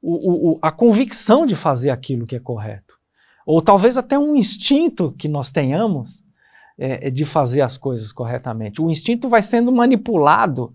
[0.00, 2.94] o, o, a convicção de fazer aquilo que é correto.
[3.46, 6.24] Ou talvez até um instinto que nós tenhamos
[6.78, 8.82] é, de fazer as coisas corretamente.
[8.82, 10.74] O instinto vai sendo manipulado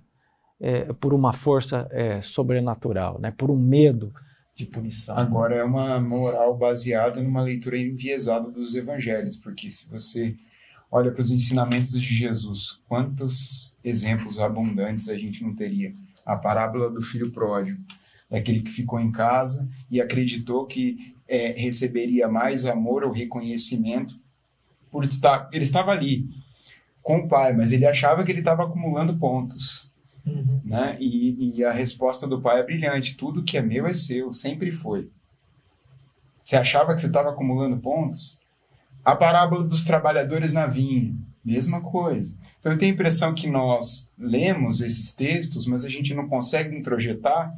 [0.59, 4.13] é, por uma força é, sobrenatural, né, por um medo
[4.55, 5.17] de punição.
[5.17, 10.35] Agora é uma moral baseada numa leitura enviesada dos evangelhos, porque se você
[10.91, 15.93] olha para os ensinamentos de Jesus, quantos exemplos abundantes a gente não teria?
[16.25, 17.81] A parábola do filho pródigo,
[18.29, 24.13] daquele que ficou em casa e acreditou que é, receberia mais amor ou reconhecimento
[24.91, 26.27] por estar, ele estava ali
[27.01, 29.91] com o pai, mas ele achava que ele estava acumulando pontos.
[30.25, 30.61] Uhum.
[30.63, 30.97] Né?
[30.99, 34.71] E, e, a resposta do pai é brilhante: tudo que é meu é seu, sempre
[34.71, 35.09] foi.
[36.39, 38.39] Você achava que você estava acumulando pontos?
[39.03, 42.35] A parábola dos trabalhadores na vinha, mesma coisa.
[42.59, 46.75] Então eu tenho a impressão que nós lemos esses textos, mas a gente não consegue
[46.75, 47.51] introjetar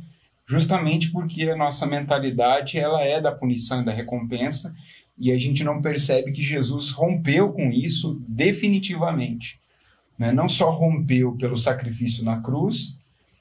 [0.45, 4.73] justamente porque a nossa mentalidade ela é da punição e da recompensa
[5.17, 9.59] e a gente não percebe que Jesus rompeu com isso definitivamente.
[10.17, 10.31] Né?
[10.31, 12.97] Não só rompeu pelo sacrifício na cruz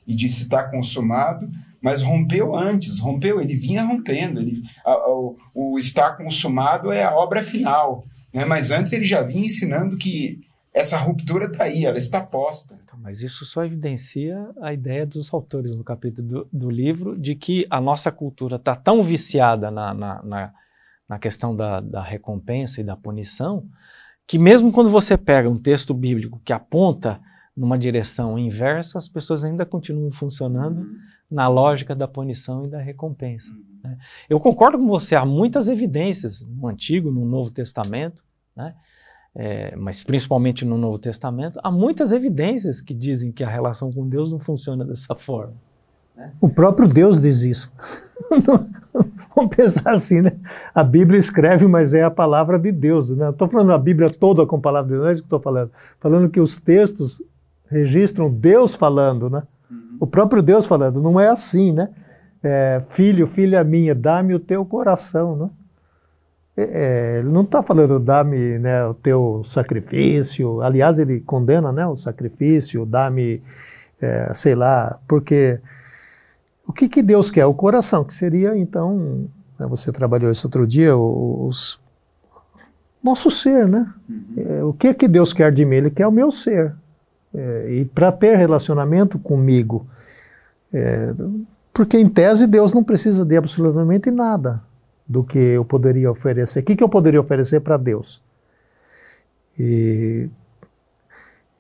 [0.07, 1.51] e disse está consumado,
[1.81, 4.41] mas rompeu antes, rompeu, ele vinha rompendo.
[4.41, 8.45] Ele, a, a, o, o estar consumado é a obra final, né?
[8.45, 10.41] mas antes ele já vinha ensinando que
[10.73, 12.79] essa ruptura está aí, ela está posta.
[12.85, 17.35] Então, mas isso só evidencia a ideia dos autores no capítulo do, do livro de
[17.35, 20.55] que a nossa cultura está tão viciada na, na, na,
[21.13, 23.69] na questão da, da recompensa e da punição
[24.27, 27.21] que mesmo quando você pega um texto bíblico que aponta
[27.55, 30.97] numa direção inversa, as pessoas ainda continuam funcionando uhum.
[31.31, 33.53] na lógica da punição e da recompensa.
[33.53, 33.63] Uhum.
[33.85, 33.99] Né?
[34.27, 38.25] Eu concordo com você, há muitas evidências no Antigo, no Novo Testamento,
[38.57, 38.75] né?
[39.35, 44.09] É, mas principalmente no Novo Testamento, há muitas evidências que dizem que a relação com
[44.09, 45.57] Deus não funciona dessa forma.
[46.17, 46.25] Né?
[46.41, 47.73] O próprio Deus diz isso.
[49.35, 50.33] Vamos pensar assim, né?
[50.75, 53.11] A Bíblia escreve, mas é a palavra de Deus.
[53.11, 53.31] Né?
[53.31, 55.41] Estou falando a Bíblia toda com a palavra de Deus, não é isso que estou
[55.41, 55.71] falando.
[55.99, 57.23] Falando que os textos
[57.69, 59.43] registram Deus falando, né?
[59.71, 59.97] Uhum.
[60.01, 61.01] O próprio Deus falando.
[61.01, 61.89] Não é assim, né?
[62.43, 65.51] É, filho, filha minha, dá-me o teu coração, né?
[66.55, 70.61] É, é ele não está falando dá-me né, o teu sacrifício.
[70.61, 73.43] Aliás, ele condena né, o sacrifício, dá-me,
[74.01, 75.61] é, sei lá, porque
[76.67, 77.47] o que, que Deus quer?
[77.47, 81.81] O coração, que seria então, né, você trabalhou isso outro dia, os,
[83.03, 83.93] nosso ser, né?
[84.09, 84.25] Uhum.
[84.37, 85.77] É, o que que Deus quer de mim?
[85.77, 86.75] Ele quer o meu ser.
[87.35, 89.87] É, e para ter relacionamento comigo,
[90.73, 91.15] é,
[91.73, 94.63] porque em tese Deus não precisa de absolutamente nada
[95.09, 96.61] do que eu poderia oferecer.
[96.61, 98.23] O que, que eu poderia oferecer para Deus?
[99.59, 100.29] E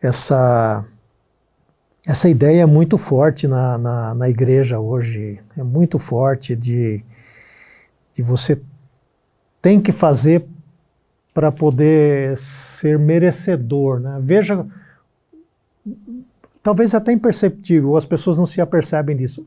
[0.00, 0.84] essa
[2.06, 7.04] essa ideia é muito forte na, na, na igreja hoje, é muito forte de,
[8.14, 8.60] de você
[9.60, 10.44] tem que fazer
[11.32, 14.00] para poder ser merecedor.
[14.00, 14.20] Né?
[14.20, 14.66] Veja,
[16.62, 19.46] talvez até imperceptível, as pessoas não se apercebem disso.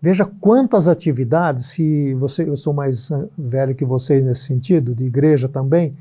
[0.00, 5.48] Veja quantas atividades, se você, eu sou mais velho que vocês nesse sentido, de igreja
[5.48, 5.96] também,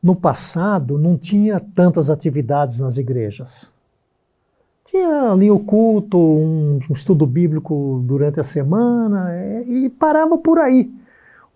[0.00, 3.74] no passado não tinha tantas atividades nas igrejas.
[4.90, 10.58] Tinha ali o culto, um, um estudo bíblico durante a semana é, e parava por
[10.58, 10.90] aí.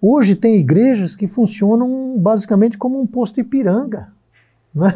[0.03, 4.12] Hoje tem igrejas que funcionam basicamente como um posto Ipiranga.
[4.74, 4.93] Né?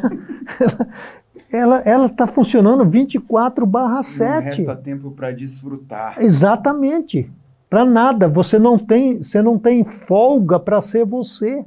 [1.51, 4.29] ela está funcionando 24 barra 7.
[4.29, 6.17] Não resta tempo para desfrutar.
[6.21, 7.31] Exatamente.
[7.71, 8.29] Para nada.
[8.29, 11.65] Você não tem, você não tem folga para ser você.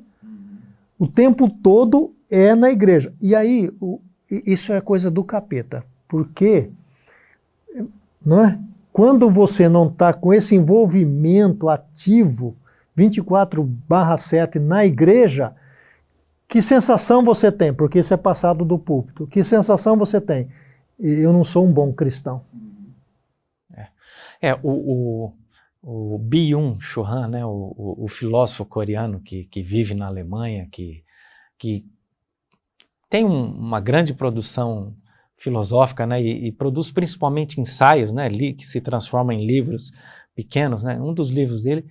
[1.00, 3.12] O tempo todo é na igreja.
[3.20, 4.00] E aí, o,
[4.30, 5.84] isso é coisa do capeta.
[6.10, 6.72] Porque
[8.26, 8.60] não é?
[8.92, 12.58] quando você não está com esse envolvimento ativo
[12.98, 15.56] 24/7 na igreja,
[16.48, 17.74] que sensação você tem?
[17.74, 19.28] Porque isso é passado do púlpito.
[19.28, 20.50] Que sensação você tem?
[21.00, 22.44] Eu não sou um bom cristão.
[23.72, 23.88] É,
[24.42, 25.32] é o,
[25.84, 31.04] o, o Han, né, o, o, o, filósofo coreano que, que vive na Alemanha, que,
[31.58, 31.86] que
[33.10, 34.94] tem um, uma grande produção
[35.40, 39.92] filosófica, né, e, e, produz principalmente ensaios, né, que se transformam em livros
[40.36, 41.00] pequenos, né.
[41.00, 41.86] Um dos livros dele,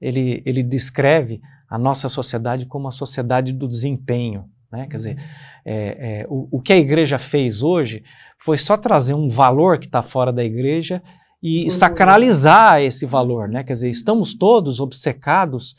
[0.00, 5.16] ele, ele descreve a nossa sociedade como a sociedade do desempenho, né, quer dizer,
[5.64, 8.02] é, é, o, o que a igreja fez hoje
[8.38, 11.02] foi só trazer um valor que está fora da igreja
[11.42, 15.76] e sacralizar esse valor, né, quer dizer, estamos todos obcecados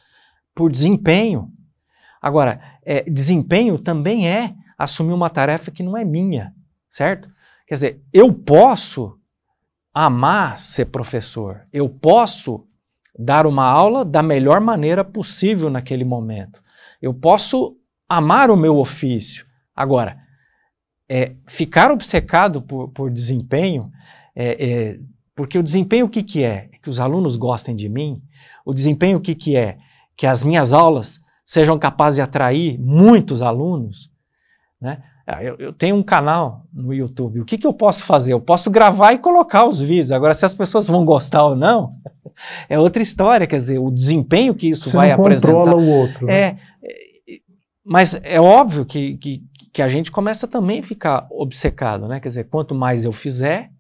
[0.53, 1.49] por desempenho.
[2.21, 6.53] Agora, é, desempenho também é assumir uma tarefa que não é minha,
[6.96, 7.30] certo?
[7.68, 9.20] Quer dizer, eu posso
[9.93, 12.66] amar ser professor, eu posso
[13.20, 16.62] dar uma aula da melhor maneira possível naquele momento,
[17.02, 17.76] eu posso
[18.08, 19.46] amar o meu ofício.
[19.76, 20.18] Agora,
[21.10, 23.91] é, ficar obcecado por, por desempenho,
[24.34, 25.00] é, é,
[25.36, 26.70] porque o desempenho o que, que é?
[26.72, 26.78] é?
[26.82, 28.24] Que os alunos gostem de mim,
[28.66, 29.80] o desempenho o que, que é?
[30.16, 34.10] Que as minhas aulas sejam capazes de atrair muitos alunos,
[34.80, 35.04] né?
[35.28, 37.39] Ah, eu, eu, tenho um canal no YouTube.
[37.39, 38.34] O que, que eu posso fazer?
[38.34, 40.11] Eu posso gravar e colocar os vídeos.
[40.11, 41.93] Agora, se as pessoas vão gostar ou não,
[42.69, 43.47] é outra história.
[43.47, 45.53] Quer dizer, o desempenho que isso Você vai não apresentar.
[45.53, 46.28] controla o outro.
[46.28, 46.34] Né?
[46.34, 47.39] É, é,
[47.84, 52.19] mas é óbvio que, que, que, a gente começa também a ficar obcecado, né?
[52.19, 53.71] Quer dizer, quanto mais eu fizer,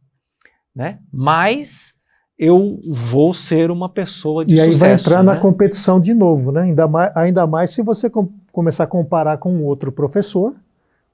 [0.75, 0.97] né?
[1.13, 1.93] mais
[2.39, 4.71] eu vou ser uma pessoa de e sucesso.
[4.71, 5.33] E aí vai entrar né?
[5.33, 6.63] na competição de novo, né?
[6.63, 10.55] Ainda mais, ainda mais se você com, começar a comparar com outro professor,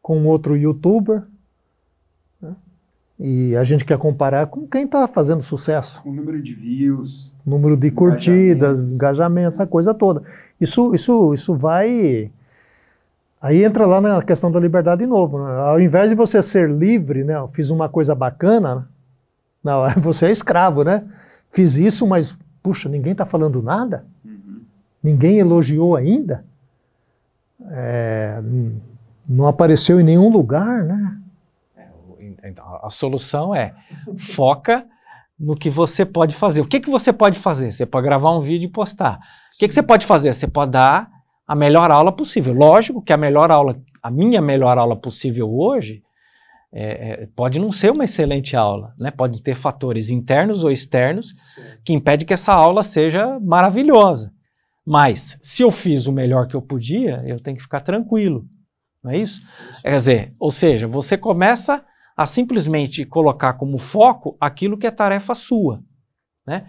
[0.01, 1.23] com outro youtuber.
[2.41, 2.55] Né?
[3.19, 6.01] E a gente quer comparar com quem está fazendo sucesso.
[6.01, 7.31] Com o número de views.
[7.45, 10.21] Número de curtidas, engajamentos, essa coisa toda.
[10.59, 12.31] Isso, isso, isso vai.
[13.41, 15.43] Aí entra lá na questão da liberdade de novo.
[15.43, 15.51] Né?
[15.59, 17.37] Ao invés de você ser livre, né?
[17.37, 18.87] Eu fiz uma coisa bacana,
[19.63, 21.03] não, você é escravo, né?
[21.51, 24.05] Fiz isso, mas, puxa, ninguém está falando nada?
[24.23, 24.61] Uhum.
[25.03, 26.45] Ninguém elogiou ainda?
[27.69, 28.41] É,
[29.31, 31.17] não apareceu em nenhum lugar, né?
[31.77, 33.73] É, então, a solução é
[34.17, 34.85] foca
[35.39, 36.61] no que você pode fazer.
[36.61, 37.71] O que, que você pode fazer?
[37.71, 39.19] Você pode gravar um vídeo e postar.
[39.55, 40.33] O que, que você pode fazer?
[40.33, 41.09] Você pode dar
[41.47, 42.53] a melhor aula possível.
[42.53, 46.03] Lógico que a melhor aula, a minha melhor aula possível hoje,
[46.73, 49.11] é, é, pode não ser uma excelente aula, né?
[49.11, 51.61] Pode ter fatores internos ou externos Sim.
[51.83, 54.31] que impedem que essa aula seja maravilhosa.
[54.85, 58.45] Mas se eu fiz o melhor que eu podia, eu tenho que ficar tranquilo,
[59.03, 59.41] não é isso?
[59.41, 59.81] isso.
[59.81, 61.83] Quer dizer, ou seja, você começa
[62.15, 65.83] a simplesmente colocar como foco aquilo que é tarefa sua,
[66.45, 66.67] né?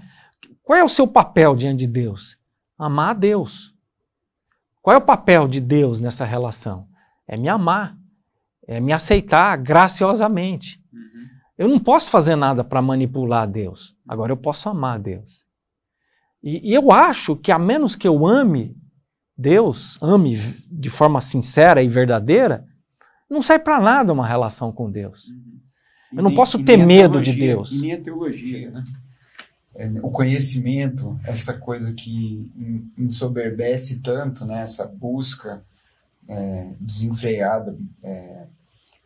[0.62, 2.38] Qual é o seu papel diante de Deus?
[2.78, 3.74] Amar a Deus.
[4.80, 6.86] Qual é o papel de Deus nessa relação?
[7.26, 7.96] É me amar
[8.66, 10.82] é me aceitar graciosamente.
[10.92, 11.26] Uhum.
[11.58, 13.96] Eu não posso fazer nada para manipular Deus.
[14.06, 15.44] Agora eu posso amar Deus.
[16.42, 18.76] E, e, eu acho que a menos que eu ame
[19.42, 20.36] Deus, ame
[20.70, 22.64] de forma sincera e verdadeira,
[23.28, 25.28] não sai para nada uma relação com Deus.
[25.28, 25.60] Uhum.
[26.18, 27.72] Eu não posso ter medo de Deus.
[27.72, 28.84] E nem a teologia, né?
[29.74, 32.50] É, o conhecimento, essa coisa que
[32.96, 34.60] ensoberbece tanto, né?
[34.60, 35.64] essa busca
[36.28, 38.46] é, desenfreada é,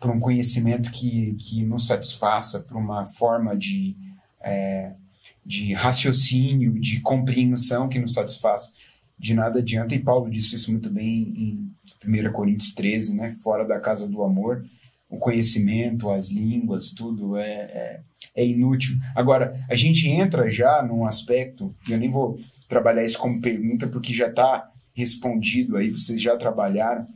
[0.00, 3.96] por um conhecimento que, que nos satisfaça, por uma forma de,
[4.40, 4.92] é,
[5.44, 8.72] de raciocínio, de compreensão que nos satisfaça.
[9.18, 13.34] De nada adianta, e Paulo disse isso muito bem em 1 Coríntios 13, né?
[13.42, 14.64] fora da casa do amor,
[15.08, 18.00] o conhecimento, as línguas, tudo é, é,
[18.34, 18.96] é inútil.
[19.14, 22.38] Agora, a gente entra já num aspecto, e eu nem vou
[22.68, 27.06] trabalhar isso como pergunta, porque já está respondido aí, vocês já trabalharam,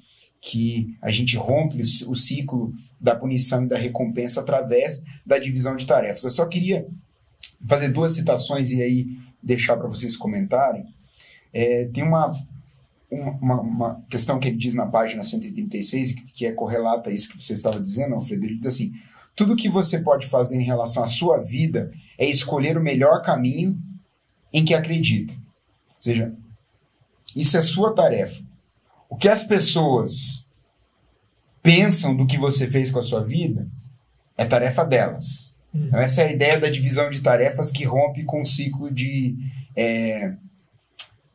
[0.40, 5.86] que a gente rompe o ciclo da punição e da recompensa através da divisão de
[5.86, 6.24] tarefas.
[6.24, 6.86] Eu só queria
[7.66, 9.06] fazer duas citações e aí
[9.42, 10.84] deixar para vocês comentarem.
[11.52, 12.32] É, tem uma,
[13.10, 17.28] uma, uma, questão que ele diz na página 136, que, que é correlata a isso
[17.28, 18.44] que você estava dizendo, Alfredo.
[18.44, 18.92] Ele diz assim:
[19.34, 23.78] tudo que você pode fazer em relação à sua vida é escolher o melhor caminho
[24.52, 25.32] em que acredita.
[25.32, 26.34] Ou seja,
[27.34, 28.42] isso é sua tarefa.
[29.08, 30.48] O que as pessoas
[31.62, 33.68] pensam do que você fez com a sua vida
[34.36, 35.54] é tarefa delas.
[35.74, 35.86] Hum.
[35.86, 39.36] Então, essa é a ideia da divisão de tarefas que rompe com o ciclo de.
[39.76, 40.34] É,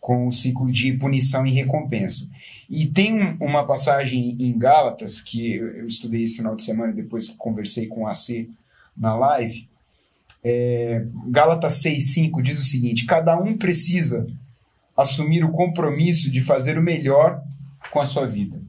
[0.06, 2.30] com o ciclo de punição e recompensa.
[2.70, 6.98] E tem um, uma passagem em Gálatas, que eu estudei esse final de semana e
[6.98, 8.48] depois conversei com o AC
[8.96, 9.68] na live.
[10.44, 14.28] É, Gálatas 6,5 diz o seguinte: cada um precisa
[14.96, 17.42] assumir o compromisso de fazer o melhor
[17.90, 18.62] com a sua vida.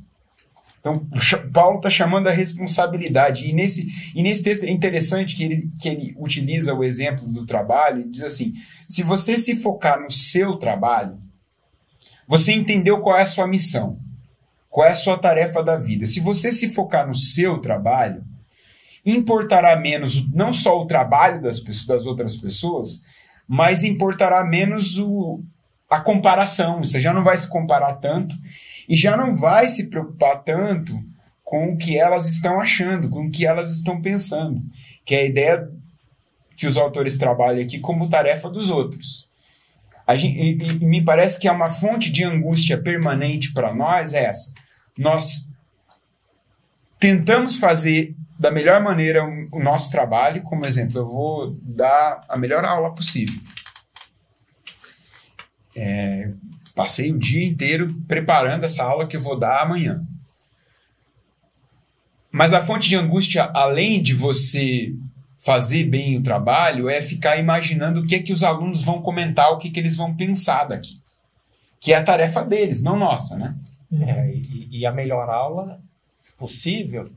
[0.80, 1.06] Então,
[1.52, 3.46] Paulo está chamando a responsabilidade.
[3.46, 7.44] E nesse, e nesse texto é interessante que ele, que ele utiliza o exemplo do
[7.44, 8.00] trabalho.
[8.00, 8.54] Ele diz assim:
[8.88, 11.25] se você se focar no seu trabalho,
[12.26, 13.98] você entendeu qual é a sua missão,
[14.68, 16.06] qual é a sua tarefa da vida.
[16.06, 18.24] Se você se focar no seu trabalho,
[19.04, 23.02] importará menos não só o trabalho das, pessoas, das outras pessoas,
[23.46, 25.40] mas importará menos o,
[25.88, 26.82] a comparação.
[26.82, 28.34] Você já não vai se comparar tanto
[28.88, 30.98] e já não vai se preocupar tanto
[31.44, 34.60] com o que elas estão achando, com o que elas estão pensando,
[35.04, 35.70] que é a ideia
[36.56, 39.30] que os autores trabalham aqui como tarefa dos outros.
[40.14, 44.24] Gente, e, e me parece que é uma fonte de angústia permanente para nós é
[44.24, 44.52] essa.
[44.96, 45.50] Nós
[47.00, 52.64] tentamos fazer da melhor maneira o nosso trabalho, como exemplo, eu vou dar a melhor
[52.64, 53.40] aula possível.
[55.74, 56.30] É,
[56.76, 60.06] Passei o dia inteiro preparando essa aula que eu vou dar amanhã.
[62.30, 64.94] Mas a fonte de angústia, além de você
[65.38, 69.50] fazer bem o trabalho, é ficar imaginando o que é que os alunos vão comentar,
[69.50, 71.00] o que, é que eles vão pensar daqui.
[71.80, 73.54] Que é a tarefa deles, não nossa, né?
[73.92, 75.80] É, e, e, a melhor aula
[76.36, 77.10] possível,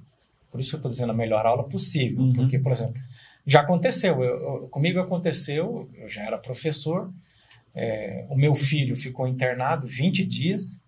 [0.52, 2.34] por isso eu estou dizendo a melhor aula possível, uhum.
[2.34, 3.02] porque, por exemplo,
[3.46, 7.12] já aconteceu, eu, eu, comigo aconteceu, eu já era professor,
[7.74, 10.82] é, o meu filho ficou internado 20 dias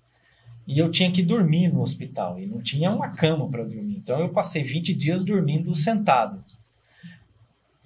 [0.67, 3.97] e eu tinha que dormir no hospital e não tinha uma cama para dormir.
[3.97, 6.43] Então eu passei 20 dias dormindo sentado.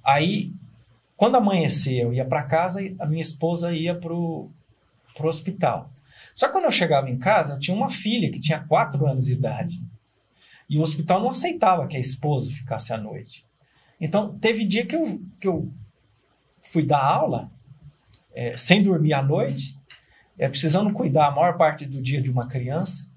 [0.06, 0.54] Aí
[1.18, 4.52] quando amanhecia, eu ia para casa e a minha esposa ia para o
[5.24, 5.90] hospital.
[6.34, 9.26] Só que quando eu chegava em casa, eu tinha uma filha que tinha quatro anos
[9.26, 9.82] de idade.
[10.70, 13.46] E o hospital não aceitava que a esposa ficasse à noite.
[14.00, 15.72] Então, teve dia que eu, que eu
[16.62, 17.50] fui dar aula
[18.34, 19.78] é, sem dormir à noite,
[20.38, 23.08] é, precisando cuidar a maior parte do dia de uma criança,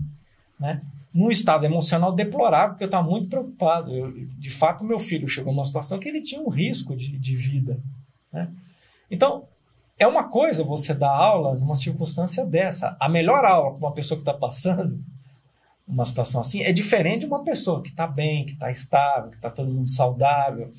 [0.61, 0.83] né?
[1.19, 3.93] Num estado emocional deplorável, porque eu estava muito preocupado.
[3.93, 7.35] Eu, de fato, meu filho chegou numa situação que ele tinha um risco de, de
[7.35, 7.81] vida.
[8.33, 8.49] Né?
[9.11, 9.43] Então,
[9.99, 12.97] é uma coisa você dar aula numa circunstância dessa.
[13.01, 15.03] A melhor aula para uma pessoa que está passando
[15.89, 19.37] uma situação assim é diferente de uma pessoa que está bem, que está estável, que
[19.37, 20.73] está todo mundo saudável.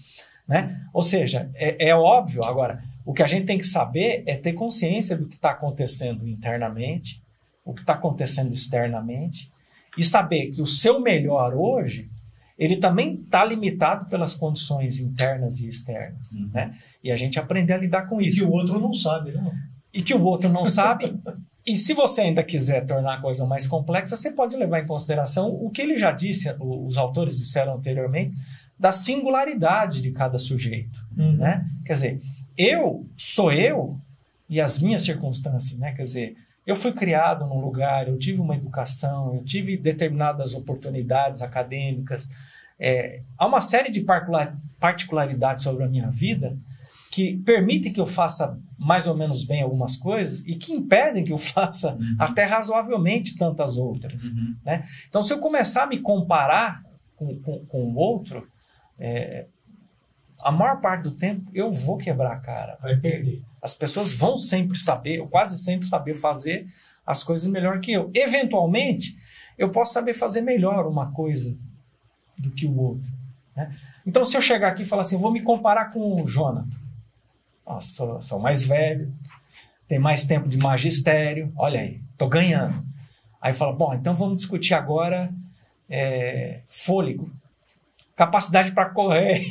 [0.48, 0.82] Né?
[0.94, 2.46] Ou seja, é, é óbvio.
[2.46, 6.26] Agora, o que a gente tem que saber é ter consciência do que está acontecendo
[6.26, 7.22] internamente,
[7.66, 9.52] o que está acontecendo externamente,
[10.00, 12.10] e saber que o seu melhor hoje
[12.58, 16.50] ele também está limitado pelas condições internas e externas, uhum.
[16.54, 16.74] né?
[17.02, 18.40] E a gente aprender a lidar com isso.
[18.40, 19.52] E que o outro não sabe, né?
[19.94, 21.18] E que o outro não sabe.
[21.66, 25.48] e se você ainda quiser tornar a coisa mais complexa, você pode levar em consideração
[25.48, 28.36] o que ele já disse, os autores disseram anteriormente,
[28.78, 31.38] da singularidade de cada sujeito, uhum.
[31.38, 31.66] né?
[31.86, 32.22] Quer dizer,
[32.58, 33.98] eu sou eu
[34.50, 35.94] e as minhas circunstâncias, né?
[35.94, 36.36] Quer dizer,
[36.66, 42.30] eu fui criado num lugar, eu tive uma educação, eu tive determinadas oportunidades acadêmicas.
[42.80, 44.06] É, há uma série de
[44.80, 46.58] particularidades sobre a minha vida
[47.12, 51.34] que permitem que eu faça mais ou menos bem algumas coisas e que impedem que
[51.34, 52.16] eu faça uhum.
[52.20, 54.26] até razoavelmente tantas outras.
[54.26, 54.56] Uhum.
[54.64, 54.84] Né?
[55.08, 56.84] Então, se eu começar a me comparar
[57.16, 58.48] com, com, com o outro,
[58.98, 59.48] é,
[60.42, 62.78] a maior parte do tempo eu vou quebrar a cara.
[62.82, 63.42] Vai perder.
[63.62, 66.66] As pessoas vão sempre saber, ou quase sempre saber fazer
[67.06, 68.10] as coisas melhor que eu.
[68.14, 69.18] Eventualmente,
[69.58, 71.58] eu posso saber fazer melhor uma coisa
[72.38, 73.12] do que o outro.
[73.56, 73.76] Né?
[74.06, 76.78] Então, se eu chegar aqui e falar assim, eu vou me comparar com o Jonathan.
[77.66, 79.14] Nossa, sou, mais velho,
[79.88, 82.84] tem mais tempo de magistério, olha aí, estou ganhando.
[83.42, 85.32] Aí fala, bom, então vamos discutir agora
[85.90, 87.32] é, fôlego
[88.20, 89.42] capacidade para correr.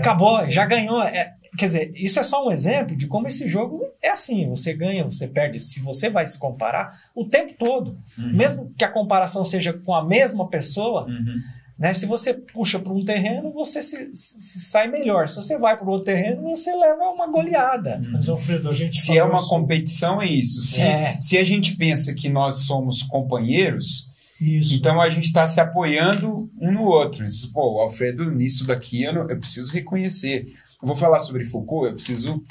[0.00, 1.02] Acabou, já ganhou.
[1.02, 4.72] É, quer dizer, isso é só um exemplo de como esse jogo é assim: você
[4.72, 5.58] ganha, você perde.
[5.58, 8.32] Se você vai se comparar o tempo todo, uhum.
[8.32, 11.06] mesmo que a comparação seja com a mesma pessoa.
[11.06, 11.36] Uhum.
[11.78, 11.92] Né?
[11.92, 15.28] Se você puxa para um terreno, você se, se, sai melhor.
[15.28, 18.00] Se você vai para outro terreno, você leva uma goleada.
[18.02, 18.12] Uhum.
[18.12, 19.48] Mas, Alfredo, a gente se é uma isso.
[19.48, 20.62] competição, é isso.
[20.62, 21.18] Se, é.
[21.20, 24.74] se a gente pensa que nós somos companheiros, isso.
[24.74, 27.24] Então a gente está se apoiando um no outro.
[27.24, 30.46] Diz, Pô, Alfredo, nisso daqui eu, não, eu preciso reconhecer.
[30.86, 32.44] Vou falar sobre Foucault, eu preciso.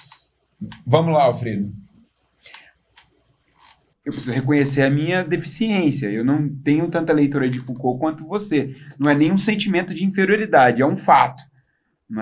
[0.86, 1.74] Vamos lá, Alfredo.
[4.04, 6.08] Eu preciso reconhecer a minha deficiência.
[6.08, 8.76] Eu não tenho tanta leitura de Foucault quanto você.
[9.00, 11.44] Não é nenhum sentimento de inferioridade, é um fato.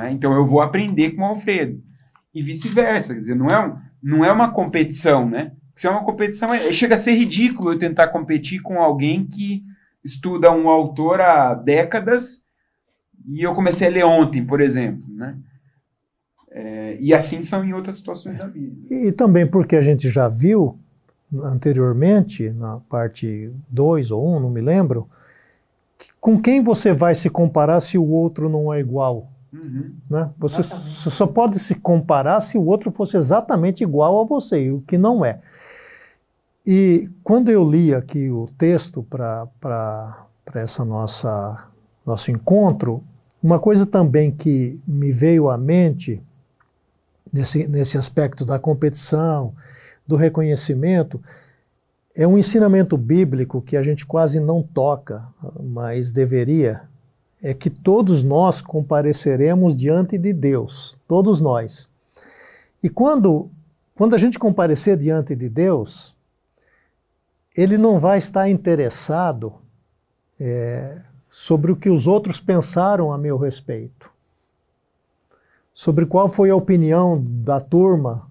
[0.03, 0.11] É?
[0.11, 1.84] Então eu vou aprender com o Alfredo.
[2.32, 3.16] E vice-versa.
[3.16, 5.53] Quer dizer, não é, um, não é uma competição, né?
[5.74, 9.64] Se é uma competição, é, chega a ser ridículo eu tentar competir com alguém que
[10.05, 12.43] estuda um autor há décadas
[13.28, 15.36] e eu comecei a ler ontem, por exemplo, né?
[16.55, 18.75] É, e assim são em outras situações da vida.
[18.89, 20.77] E, e também porque a gente já viu
[21.41, 25.09] anteriormente, na parte 2 ou 1, um, não me lembro,
[26.21, 29.31] com quem você vai se comparar se o outro não é igual?
[29.51, 29.93] Uhum.
[30.09, 30.29] Né?
[30.37, 34.97] Você só pode se comparar se o outro fosse exatamente igual a você, o que
[34.97, 35.39] não é.
[36.65, 41.67] E quando eu li aqui o texto para essa nossa
[42.05, 43.03] nosso encontro,
[43.41, 46.21] uma coisa também que me veio à mente
[47.34, 49.53] nesse, nesse aspecto da competição,
[50.05, 51.19] do reconhecimento,
[52.15, 55.27] é um ensinamento bíblico que a gente quase não toca,
[55.59, 56.84] mas deveria,
[57.41, 61.89] é que todos nós compareceremos diante de Deus, todos nós.
[62.81, 63.49] E quando,
[63.95, 66.15] quando a gente comparecer diante de Deus,
[67.57, 69.53] ele não vai estar interessado
[70.39, 70.97] é,
[71.29, 74.12] sobre o que os outros pensaram a meu respeito,
[75.74, 78.30] sobre qual foi a opinião da turma.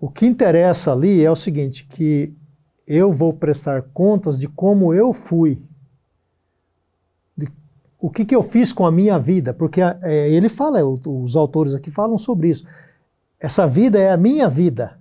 [0.00, 2.32] O que interessa ali é o seguinte, que
[2.86, 5.60] eu vou prestar contas de como eu fui,
[7.36, 7.48] de
[7.98, 11.74] o que, que eu fiz com a minha vida, porque é, ele fala, os autores
[11.74, 12.66] aqui falam sobre isso.
[13.38, 14.98] Essa vida é a minha vida.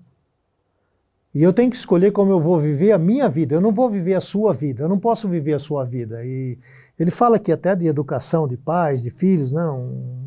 [1.34, 3.56] E eu tenho que escolher como eu vou viver a minha vida.
[3.56, 4.84] Eu não vou viver a sua vida.
[4.84, 6.24] Eu não posso viver a sua vida.
[6.24, 6.60] E
[7.00, 10.23] ele fala aqui até de educação de pais, de filhos, não?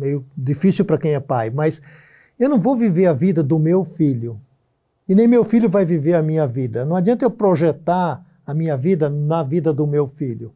[0.00, 1.80] Meio difícil para quem é pai, mas
[2.38, 4.40] eu não vou viver a vida do meu filho.
[5.06, 6.84] E nem meu filho vai viver a minha vida.
[6.84, 10.52] Não adianta eu projetar a minha vida na vida do meu filho.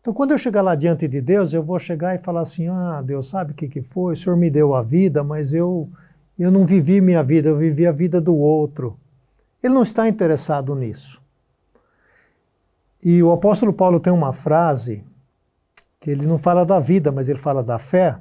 [0.00, 3.00] Então, quando eu chegar lá diante de Deus, eu vou chegar e falar assim: Ah,
[3.02, 4.12] Deus, sabe o que, que foi?
[4.12, 5.88] O Senhor me deu a vida, mas eu,
[6.38, 8.98] eu não vivi minha vida, eu vivi a vida do outro.
[9.62, 11.22] Ele não está interessado nisso.
[13.02, 15.04] E o apóstolo Paulo tem uma frase
[16.04, 18.20] que ele não fala da vida, mas ele fala da fé.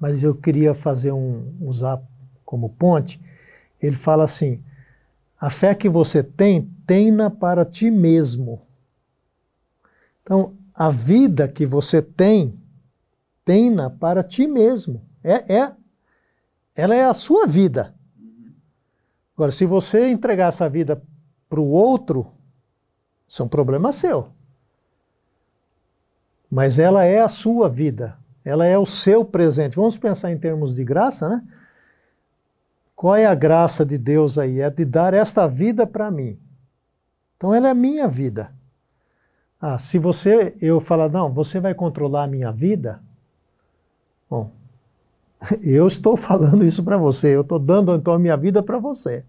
[0.00, 2.00] Mas eu queria fazer um usar
[2.42, 3.20] como ponte.
[3.82, 4.64] Ele fala assim:
[5.38, 8.62] a fé que você tem, tenha para ti mesmo.
[10.22, 12.58] Então, a vida que você tem,
[13.44, 15.02] tenha para ti mesmo.
[15.22, 15.74] É, é,
[16.74, 17.94] ela é a sua vida.
[19.36, 21.02] Agora, se você entregar essa vida
[21.46, 22.32] para o outro,
[23.28, 24.32] isso é um problema seu.
[26.50, 29.76] Mas ela é a sua vida, ela é o seu presente.
[29.76, 31.42] Vamos pensar em termos de graça, né?
[32.96, 34.60] Qual é a graça de Deus aí?
[34.60, 36.38] É de dar esta vida para mim.
[37.36, 38.52] Então ela é minha vida.
[39.60, 43.00] Ah, se você, eu falar, não, você vai controlar a minha vida,
[44.28, 44.50] bom,
[45.62, 49.24] eu estou falando isso para você, eu estou dando então a minha vida para você,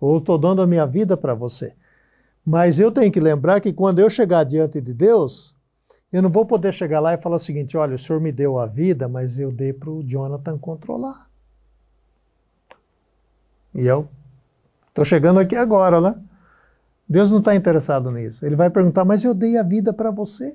[0.00, 1.74] ou estou dando a minha vida para você.
[2.44, 5.53] Mas eu tenho que lembrar que quando eu chegar diante de Deus,
[6.14, 8.60] eu não vou poder chegar lá e falar o seguinte: olha, o senhor me deu
[8.60, 11.28] a vida, mas eu dei para o Jonathan controlar.
[13.74, 14.08] E eu
[14.88, 16.14] estou chegando aqui agora, né?
[17.08, 18.46] Deus não está interessado nisso.
[18.46, 20.54] Ele vai perguntar, mas eu dei a vida para você.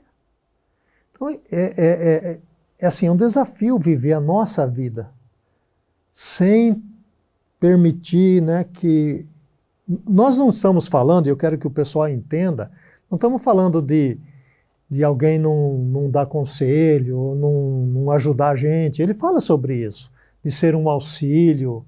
[1.12, 2.40] Então, é, é, é,
[2.80, 5.12] é, assim, é um desafio viver a nossa vida
[6.10, 6.82] sem
[7.60, 9.26] permitir né, que.
[10.08, 12.72] Nós não estamos falando, e eu quero que o pessoal entenda,
[13.12, 14.18] não estamos falando de,
[14.90, 19.02] de alguém não, não dar conselho, ou não, não ajudar a gente.
[19.02, 20.12] Ele fala sobre isso,
[20.44, 21.86] de ser um auxílio,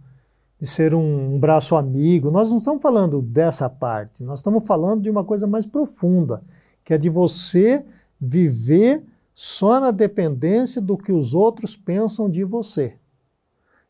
[0.60, 2.30] de ser um, um, braço amigo.
[2.30, 6.44] Nós não estamos falando dessa parte, nós estamos falando de uma coisa mais profunda,
[6.86, 7.84] que é de você
[8.20, 12.96] viver só na dependência do que os outros pensam de você.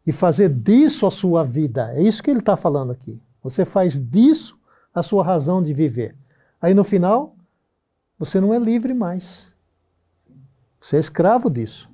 [0.08, 1.92] E fazer disso a sua vida.
[1.94, 3.22] É isso que ele está falando aqui.
[3.44, 4.58] Você faz disso
[4.96, 6.16] a sua razão de viver.
[6.62, 7.36] Aí no final,
[8.22, 9.52] você não é livre mais.
[10.80, 11.90] Você é escravo disso.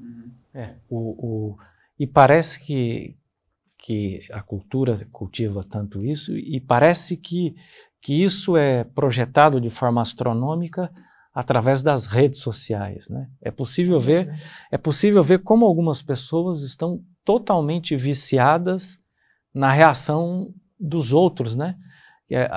[0.54, 1.58] É, o, o,
[1.98, 3.16] e parece que,
[3.78, 7.56] que a cultura cultiva tanto isso, e parece que,
[8.02, 10.92] que isso é projetado de forma astronômica
[11.34, 13.08] através das redes sociais.
[13.08, 13.30] Né?
[13.42, 14.38] É, possível ver,
[14.70, 19.00] é possível ver como algumas pessoas estão totalmente viciadas
[19.54, 21.56] na reação dos outros.
[21.56, 21.78] Né?
[22.30, 22.50] É,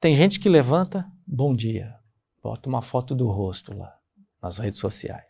[0.00, 1.94] tem gente que levanta, bom dia,
[2.44, 3.92] bota uma foto do rosto lá
[4.40, 5.24] nas redes sociais.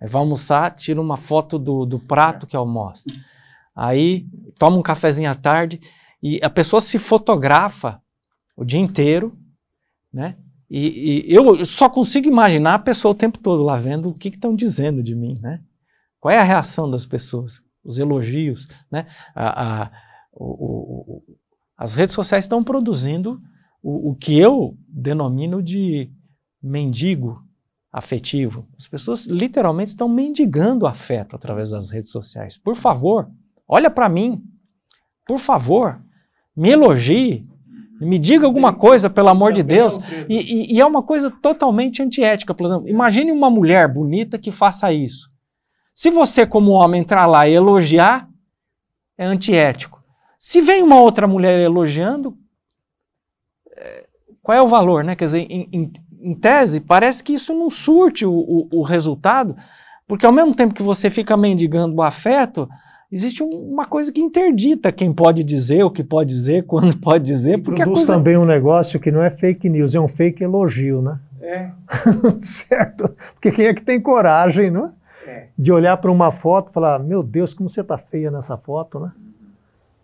[0.00, 3.08] Aí vai almoçar, tira uma foto do, do prato que almoça
[3.74, 4.26] aí
[4.58, 5.80] toma um cafezinho à tarde
[6.22, 8.02] e a pessoa se fotografa
[8.56, 9.38] o dia inteiro,
[10.12, 10.36] né?
[10.68, 14.28] E, e eu só consigo imaginar a pessoa o tempo todo lá vendo o que
[14.28, 15.62] estão dizendo de mim, né?
[16.18, 17.62] Qual é a reação das pessoas?
[17.82, 19.06] Os elogios, né?
[19.34, 19.90] A, a,
[20.32, 21.22] o, o,
[21.76, 23.40] as redes sociais estão produzindo
[23.82, 26.12] o, o que eu denomino de
[26.62, 27.42] mendigo
[27.92, 28.66] afetivo.
[28.78, 32.56] As pessoas literalmente estão mendigando afeto através das redes sociais.
[32.56, 33.28] Por favor,
[33.72, 34.42] Olha para mim,
[35.24, 36.02] por favor,
[36.56, 37.46] me elogie,
[38.00, 39.96] me diga alguma coisa, pelo amor de Deus.
[40.28, 42.52] E, e, e, é uma coisa totalmente antiética.
[42.52, 45.30] Por exemplo, imagine uma mulher bonita que faça isso.
[45.94, 48.28] Se você, como homem, entrar lá e elogiar,
[49.16, 50.02] é antiético.
[50.36, 52.36] Se vem uma outra mulher elogiando,
[53.76, 54.08] é,
[54.42, 55.14] qual é o valor, né?
[55.14, 55.92] Quer dizer, em, em,
[56.22, 59.56] em tese, parece que isso não surte o, o, o resultado,
[60.06, 62.68] porque ao mesmo tempo que você fica mendigando o afeto,
[63.10, 67.62] existe uma coisa que interdita quem pode dizer, o que pode dizer, quando pode dizer.
[67.62, 68.14] Porque produz coisa...
[68.14, 71.18] também um negócio que não é fake news, é um fake elogio, né?
[71.40, 71.70] É.
[72.40, 73.14] certo?
[73.32, 75.30] Porque quem é que tem coragem, não é?
[75.30, 75.46] é.
[75.56, 79.00] De olhar para uma foto e falar, meu Deus, como você está feia nessa foto,
[79.00, 79.12] né?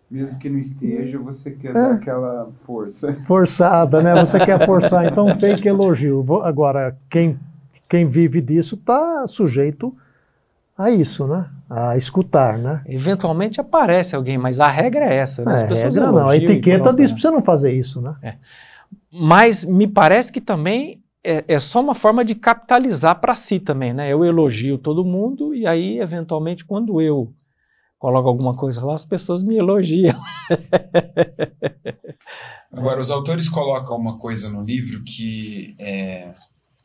[0.09, 1.73] Mesmo que não esteja, você quer é.
[1.73, 3.13] dar aquela força.
[3.27, 4.15] Forçada, né?
[4.15, 5.05] Você quer forçar.
[5.05, 6.25] Então, fake elogio.
[6.43, 7.37] Agora, quem,
[7.89, 9.93] quem vive disso está sujeito
[10.77, 11.49] a isso, né?
[11.69, 12.81] a escutar, né?
[12.85, 15.43] Eventualmente aparece alguém, mas a regra é essa.
[15.43, 15.53] Né?
[15.53, 16.29] As é, pessoas regra não.
[16.29, 18.15] A etiqueta diz para você não fazer isso, né?
[18.21, 18.35] É.
[19.11, 23.93] Mas me parece que também é, é só uma forma de capitalizar para si também,
[23.93, 24.11] né?
[24.11, 27.29] Eu elogio todo mundo e aí, eventualmente, quando eu
[27.99, 30.19] coloco alguma coisa lá, as pessoas me elogiam.
[32.71, 36.33] Agora, os autores colocam uma coisa no livro que é,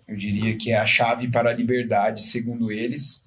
[0.08, 3.26] eu diria que é a chave para a liberdade, segundo eles,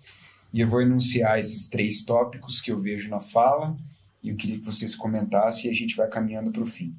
[0.53, 3.75] e eu vou enunciar esses três tópicos que eu vejo na fala,
[4.23, 6.95] e eu queria que vocês comentassem e a gente vai caminhando para o fim.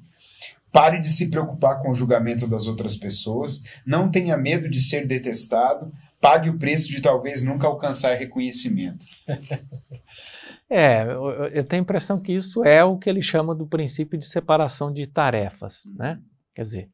[0.71, 5.07] Pare de se preocupar com o julgamento das outras pessoas, não tenha medo de ser
[5.07, 9.05] detestado, pague o preço de talvez nunca alcançar reconhecimento.
[10.69, 14.17] É, eu, eu tenho a impressão que isso é o que ele chama do princípio
[14.17, 16.19] de separação de tarefas, né?
[16.53, 16.89] Quer dizer,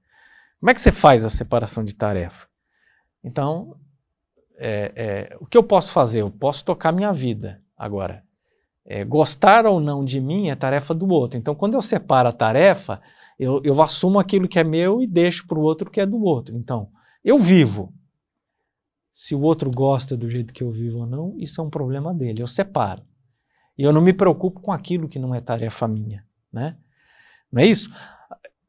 [0.60, 2.48] como é que você faz a separação de tarefa?
[3.24, 3.76] Então,
[4.58, 6.22] é, é, o que eu posso fazer?
[6.22, 7.62] Eu posso tocar minha vida.
[7.78, 8.24] Agora,
[8.86, 11.40] é, gostar ou não de mim é tarefa do outro.
[11.40, 13.02] Então, quando eu separo a tarefa,
[13.40, 16.22] eu, eu assumo aquilo que é meu e deixo para o outro que é do
[16.24, 16.56] outro.
[16.56, 16.90] Então,
[17.24, 17.94] eu vivo.
[19.14, 22.14] Se o outro gosta do jeito que eu vivo ou não, isso é um problema
[22.14, 22.42] dele.
[22.42, 23.04] Eu separo.
[23.78, 26.76] E eu não me preocupo com aquilo que não é tarefa minha, né?
[27.52, 27.92] Não é isso?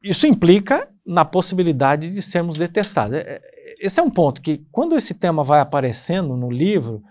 [0.01, 3.17] Isso implica na possibilidade de sermos detestados.
[3.17, 3.41] É, é,
[3.79, 7.03] esse é um ponto que, quando esse tema vai aparecendo no livro,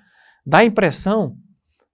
[0.45, 1.37] dá a impressão,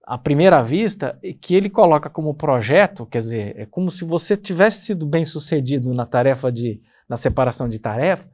[0.04, 4.86] à primeira vista, que ele coloca como projeto, quer dizer, é como se você tivesse
[4.86, 8.28] sido bem sucedido na tarefa de, na separação de tarefa,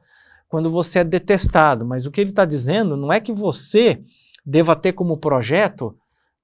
[0.47, 1.85] quando você é detestado.
[1.85, 4.01] Mas o que ele está dizendo não é que você
[4.45, 5.95] deva ter como projeto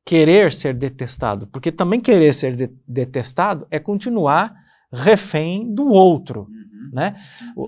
[0.05, 4.53] querer ser detestado, porque também querer ser de detestado é continuar
[4.91, 6.41] refém do outro.
[6.41, 6.89] Uhum.
[6.91, 7.15] Né?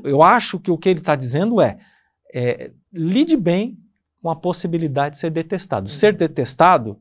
[0.03, 1.77] Eu acho que o que ele está dizendo é,
[2.33, 3.77] é, lide bem
[4.21, 5.89] com a possibilidade de ser detestado.
[5.89, 6.17] Ser uhum.
[6.17, 6.99] detestado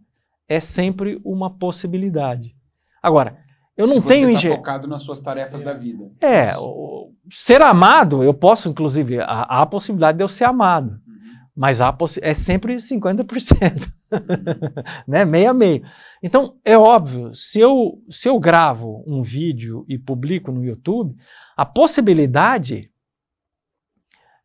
[0.49, 2.55] é sempre uma possibilidade.
[3.03, 3.39] Agora,
[3.77, 6.11] eu não Se tenho você está focado nas suas tarefas da vida.
[6.21, 11.01] É, o, ser amado, eu posso, inclusive, há, há a possibilidade de eu ser amado.
[11.57, 13.89] Mas há é sempre 50%,
[15.07, 15.25] né?
[15.25, 15.85] meio a meio.
[16.23, 21.17] Então, é óbvio, se eu, se eu gravo um vídeo e publico no YouTube,
[21.57, 22.91] a possibilidade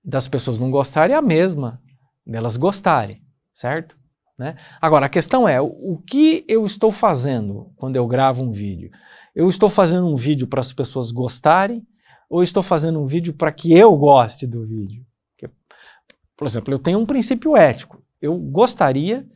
[0.04, 1.82] das pessoas não gostarem é a mesma,
[2.26, 3.22] delas gostarem,
[3.54, 3.98] certo?
[4.38, 4.56] Né?
[4.80, 8.90] Agora, a questão é, o que eu estou fazendo quando eu gravo um vídeo?
[9.36, 11.86] Eu estou fazendo um vídeo para as pessoas gostarem
[12.30, 15.06] ou estou fazendo um vídeo para que eu goste do vídeo?
[16.40, 18.02] Por exemplo, eu tenho um princípio ético.
[18.22, 19.28] Eu gostaria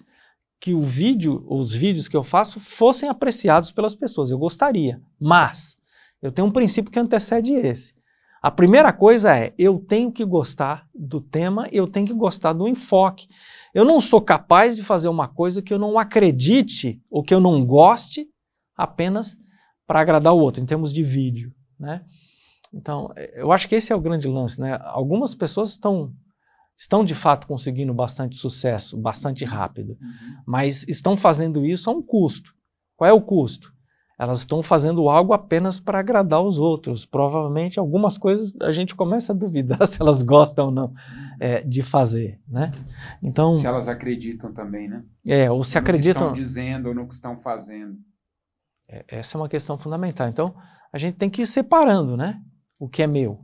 [0.64, 4.32] que o vídeo, os vídeos que eu faço fossem apreciados pelas pessoas.
[4.32, 5.02] Eu gostaria.
[5.20, 5.78] Mas
[6.22, 7.94] eu tenho um princípio que antecede esse.
[8.42, 12.66] A primeira coisa é, eu tenho que gostar do tema, eu tenho que gostar do
[12.66, 13.28] enfoque.
[13.74, 17.42] Eu não sou capaz de fazer uma coisa que eu não acredite ou que eu
[17.42, 18.30] não goste
[18.74, 19.38] apenas
[19.86, 21.54] para agradar o outro, em termos de vídeo.
[21.78, 22.06] Né?
[22.74, 24.62] Então, eu acho que esse é o grande lance.
[24.62, 24.80] Né?
[24.82, 26.14] Algumas pessoas estão
[26.78, 30.44] estão de fato conseguindo bastante sucesso, bastante rápido, uhum.
[30.46, 32.54] mas estão fazendo isso a um custo.
[32.96, 33.74] Qual é o custo?
[34.18, 37.06] Elas estão fazendo algo apenas para agradar os outros.
[37.06, 40.96] Provavelmente algumas coisas a gente começa a duvidar se elas gostam ou não uhum.
[41.40, 42.72] é, de fazer, né?
[43.22, 45.04] Então se elas acreditam também, né?
[45.26, 46.28] É, ou se no acreditam.
[46.28, 47.98] No que estão dizendo ou no que estão fazendo.
[48.88, 50.28] É, essa é uma questão fundamental.
[50.28, 50.56] Então
[50.92, 52.40] a gente tem que ir separando, né?
[52.78, 53.44] O que é meu.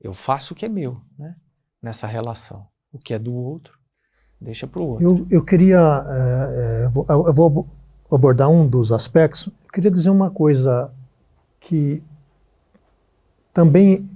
[0.00, 1.36] Eu faço o que é meu, né?
[1.82, 2.66] Nessa relação.
[2.92, 3.78] O que é do outro,
[4.40, 5.04] deixa para o outro.
[5.04, 5.78] Eu, eu queria.
[5.78, 7.66] É, eu vou
[8.10, 9.46] abordar um dos aspectos.
[9.46, 10.94] Eu queria dizer uma coisa
[11.58, 12.02] que
[13.52, 14.08] também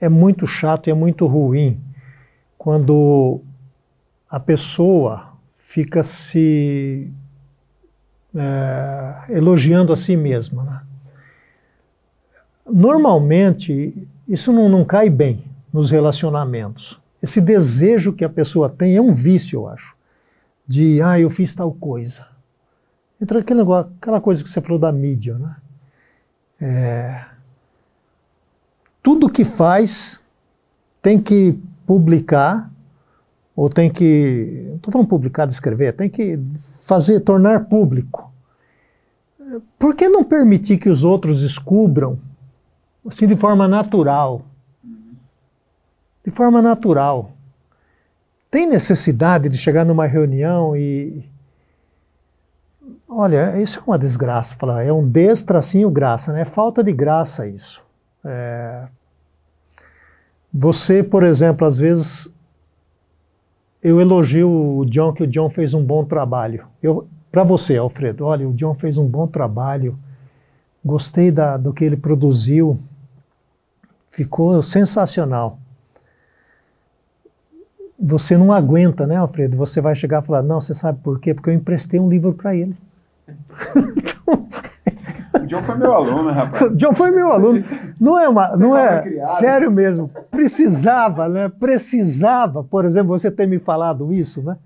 [0.00, 1.80] é muito chato e é muito ruim
[2.56, 3.40] quando
[4.28, 7.12] a pessoa fica se
[8.34, 10.64] é, elogiando a si mesma.
[10.64, 10.80] Né?
[12.66, 17.00] Normalmente, isso não, não cai bem nos relacionamentos.
[17.24, 19.96] Esse desejo que a pessoa tem é um vício, eu acho.
[20.68, 22.26] De, ah, eu fiz tal coisa.
[23.18, 25.56] Entra aquele negócio, aquela coisa que você falou da mídia, né?
[26.60, 27.24] É,
[29.02, 30.20] tudo que faz
[31.00, 32.70] tem que publicar,
[33.56, 34.66] ou tem que.
[34.68, 36.38] Não estou falando publicar, escrever, tem que
[36.82, 38.30] fazer, tornar público.
[39.78, 42.18] Por que não permitir que os outros descubram,
[43.06, 44.44] assim, de forma natural?
[46.24, 47.32] De forma natural.
[48.50, 51.28] Tem necessidade de chegar numa reunião e.
[53.08, 54.56] Olha, isso é uma desgraça.
[54.56, 56.40] Falar, é um destracinho graça, né?
[56.40, 57.84] É falta de graça isso.
[58.24, 58.86] É...
[60.52, 62.32] Você, por exemplo, às vezes
[63.82, 64.48] eu elogio
[64.78, 66.66] o John que o John fez um bom trabalho.
[66.82, 69.98] Eu, para você, Alfredo, olha, o John fez um bom trabalho.
[70.84, 72.78] Gostei da, do que ele produziu.
[74.10, 75.58] Ficou sensacional
[78.06, 79.56] você não aguenta, né, Alfredo?
[79.56, 81.32] Você vai chegar e falar, não, você sabe por quê?
[81.32, 82.76] Porque eu emprestei um livro para ele.
[83.96, 84.48] então...
[85.34, 86.62] O John foi meu aluno, rapaz.
[86.62, 87.58] O John foi meu aluno.
[88.00, 90.10] Não é uma, não é sério mesmo.
[90.30, 91.50] Precisava, né?
[91.60, 94.56] Precisava, por exemplo, você ter me falado isso, né?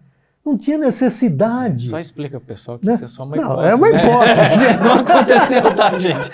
[0.44, 1.88] Não tinha necessidade.
[1.88, 2.94] Só explica, pessoal, que né?
[2.94, 3.68] isso é só uma não, hipótese.
[3.68, 3.98] É uma né?
[3.98, 4.40] hipótese.
[4.58, 4.80] Né?
[4.82, 6.30] não aconteceu, tá, gente?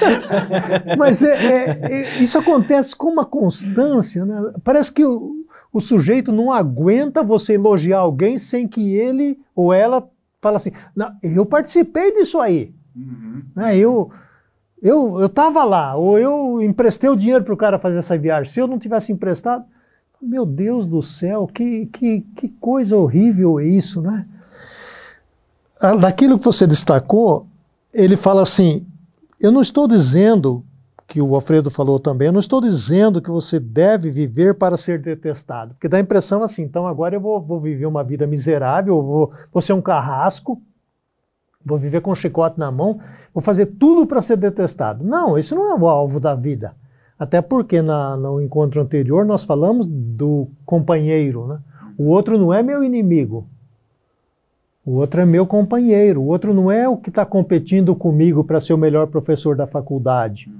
[0.98, 4.52] Mas é, é, é, isso acontece com uma constância, né?
[4.62, 5.43] Parece que o,
[5.74, 10.08] o sujeito não aguenta você elogiar alguém sem que ele ou ela
[10.40, 10.70] fala assim,
[11.20, 12.72] eu participei disso aí.
[12.94, 13.42] Uhum.
[13.56, 14.08] Né, eu,
[14.80, 18.52] eu, eu tava lá, ou eu emprestei o dinheiro para o cara fazer essa viagem.
[18.52, 19.64] Se eu não tivesse emprestado,
[20.22, 24.26] meu Deus do céu, que, que, que coisa horrível é isso, né?
[25.80, 27.48] Ah, daquilo que você destacou,
[27.92, 28.86] ele fala assim:
[29.40, 30.64] eu não estou dizendo
[31.06, 34.98] que o Alfredo falou também, eu não estou dizendo que você deve viver para ser
[34.98, 39.02] detestado, porque dá a impressão assim, então agora eu vou, vou viver uma vida miserável,
[39.02, 40.60] vou, vou ser um carrasco,
[41.64, 42.98] vou viver com um chicote na mão,
[43.32, 45.04] vou fazer tudo para ser detestado.
[45.04, 46.74] Não, isso não é o alvo da vida.
[47.18, 51.58] Até porque na, no encontro anterior nós falamos do companheiro, né?
[51.96, 53.46] O outro não é meu inimigo,
[54.86, 56.20] o outro é meu companheiro.
[56.20, 59.66] O outro não é o que está competindo comigo para ser o melhor professor da
[59.66, 60.52] faculdade.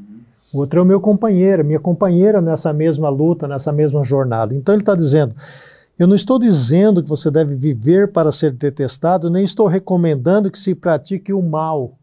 [0.54, 4.54] O outro é o meu companheiro, minha companheira nessa mesma luta, nessa mesma jornada.
[4.54, 5.34] Então ele está dizendo:
[5.98, 10.58] eu não estou dizendo que você deve viver para ser detestado, nem estou recomendando que
[10.58, 11.98] se pratique o mal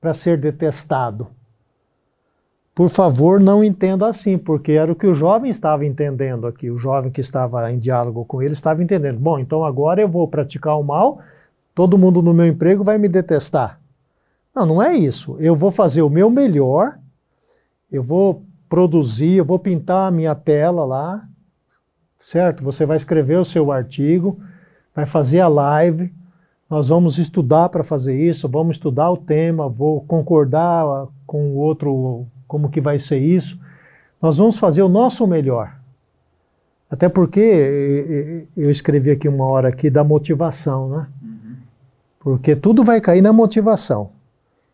[0.00, 1.28] para ser detestado.
[2.74, 6.70] Por favor, não entenda assim, porque era o que o jovem estava entendendo aqui.
[6.70, 9.20] O jovem que estava em diálogo com ele estava entendendo.
[9.20, 11.20] Bom, então agora eu vou praticar o mal
[11.74, 13.80] todo mundo no meu emprego vai me detestar.
[14.54, 15.36] Não, não é isso.
[15.40, 16.98] Eu vou fazer o meu melhor,
[17.94, 21.24] eu vou produzir, eu vou pintar a minha tela lá,
[22.18, 22.64] certo?
[22.64, 24.40] Você vai escrever o seu artigo,
[24.92, 26.12] vai fazer a live,
[26.68, 32.26] nós vamos estudar para fazer isso, vamos estudar o tema, vou concordar com o outro
[32.48, 33.60] como que vai ser isso.
[34.20, 35.76] Nós vamos fazer o nosso melhor.
[36.90, 41.06] Até porque eu escrevi aqui uma hora aqui da motivação, né?
[42.18, 44.10] Porque tudo vai cair na motivação.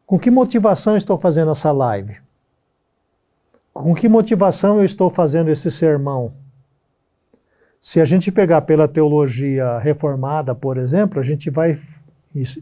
[0.07, 2.17] Com que motivação estou fazendo essa live?
[3.81, 6.35] Com que motivação eu estou fazendo esse sermão?
[7.81, 11.79] Se a gente pegar pela teologia reformada, por exemplo, a gente vai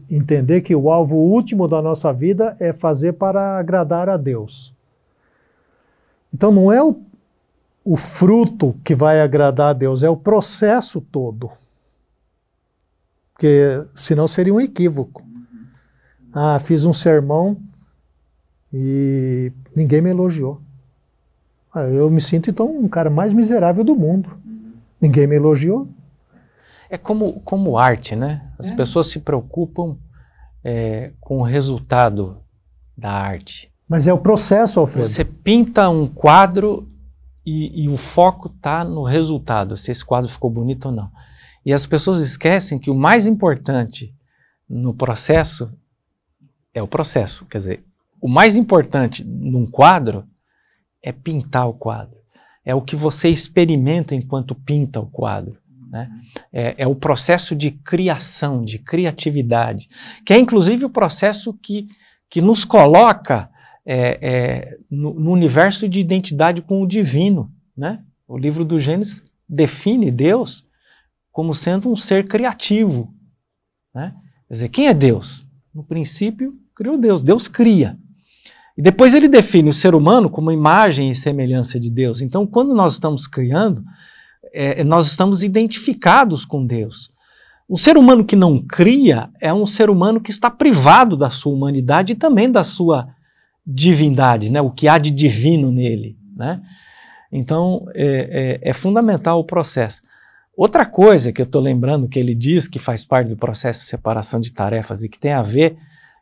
[0.09, 4.73] entender que o alvo último da nossa vida é fazer para agradar a Deus.
[6.33, 7.01] Então não é o,
[7.83, 11.51] o fruto que vai agradar a Deus, é o processo todo.
[13.33, 15.21] Porque senão seria um equívoco.
[16.31, 17.57] Ah, fiz um sermão
[18.71, 20.61] e ninguém me elogiou.
[21.73, 24.37] Ah, eu me sinto então um cara mais miserável do mundo.
[24.99, 25.87] Ninguém me elogiou.
[26.89, 28.51] É como, como arte, né?
[28.57, 28.75] As é.
[28.75, 29.95] pessoas se preocupam
[30.63, 32.37] é, com o resultado
[32.97, 33.71] da arte.
[33.87, 35.07] Mas é o processo, Alfredo.
[35.07, 36.87] Você pinta um quadro
[37.45, 41.11] e, e o foco está no resultado, se esse quadro ficou bonito ou não.
[41.65, 44.13] E as pessoas esquecem que o mais importante
[44.67, 45.71] no processo
[46.73, 47.45] é o processo.
[47.45, 47.85] Quer dizer,
[48.21, 50.25] o mais importante num quadro
[51.01, 52.17] é pintar o quadro.
[52.63, 55.57] É o que você experimenta enquanto pinta o quadro.
[55.89, 56.09] Né?
[56.53, 59.89] É, é, o processo de criação, de criatividade,
[60.25, 61.87] que é inclusive o processo que,
[62.29, 63.49] que nos coloca
[63.85, 67.51] é, é, no, no, universo de identidade com o divino.
[67.75, 68.03] Né?
[68.27, 70.63] O livro do Gênesis define Deus
[71.31, 73.11] como sendo um ser criativo.
[73.95, 74.13] Né?
[74.47, 75.45] Quer dizer, quem é Deus?
[75.73, 77.23] No princípio, criou Deus.
[77.23, 77.97] Deus cria.
[78.79, 82.21] E depois ele define o ser humano como imagem e semelhança de Deus.
[82.21, 83.83] Então, quando nós estamos criando,
[84.53, 87.11] é, nós estamos identificados com Deus.
[87.67, 91.51] O ser humano que não cria é um ser humano que está privado da sua
[91.51, 93.09] humanidade e também da sua
[93.67, 94.61] divindade, né?
[94.61, 96.17] o que há de divino nele.
[96.33, 96.61] Né?
[97.29, 100.03] Então, é, é, é fundamental o processo.
[100.55, 103.87] Outra coisa que eu estou lembrando que ele diz que faz parte do processo de
[103.87, 105.75] separação de tarefas e que tem a ver,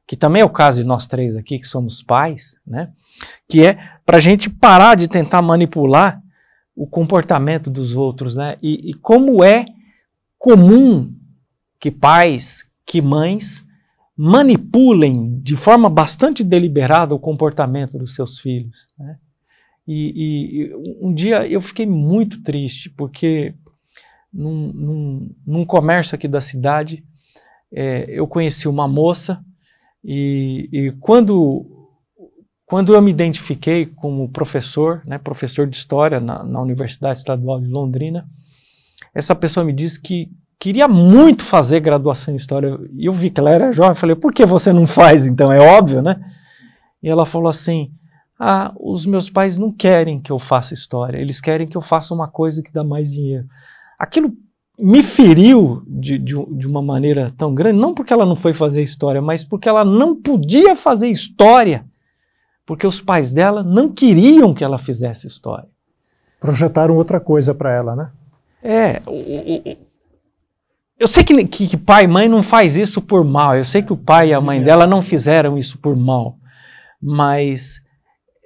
[0.07, 2.91] que também é o caso de nós três aqui, que somos pais, né?
[3.47, 6.21] que é para a gente parar de tentar manipular
[6.73, 8.55] o comportamento dos outros, né?
[8.61, 9.65] E, e como é
[10.37, 11.13] comum
[11.79, 13.65] que pais, que mães
[14.15, 18.87] manipulem de forma bastante deliberada o comportamento dos seus filhos.
[18.97, 19.17] Né?
[19.87, 23.53] E, e, um dia eu fiquei muito triste, porque
[24.33, 27.03] num, num, num comércio aqui da cidade,
[27.71, 29.43] é, eu conheci uma moça
[30.03, 31.65] e, e, quando,
[32.65, 37.67] quando eu me identifiquei como professor, né, professor de História na, na Universidade Estadual de
[37.67, 38.27] Londrina,
[39.13, 42.77] essa pessoa me disse que queria muito fazer graduação em História.
[42.93, 45.51] E eu vi que ela era jovem, falei, por que você não faz então?
[45.51, 46.19] É óbvio, né?
[47.01, 47.91] E ela falou assim,
[48.39, 52.13] ah, os meus pais não querem que eu faça História, eles querem que eu faça
[52.13, 53.47] uma coisa que dá mais dinheiro
[53.97, 54.33] aquilo
[54.77, 58.83] me feriu de, de, de, uma maneira tão grande, não porque ela não foi fazer
[58.83, 61.83] história, mas porque ela não podia fazer história,
[62.65, 65.67] porque os pais dela não queriam que ela fizesse história.
[66.39, 68.11] Projetaram outra coisa para ela, né?
[68.61, 69.01] É,
[70.99, 73.55] eu sei que, que, que, pai e mãe não faz isso por mal.
[73.55, 76.37] Eu sei que o pai e a mãe dela não fizeram isso por mal.
[77.01, 77.81] Mas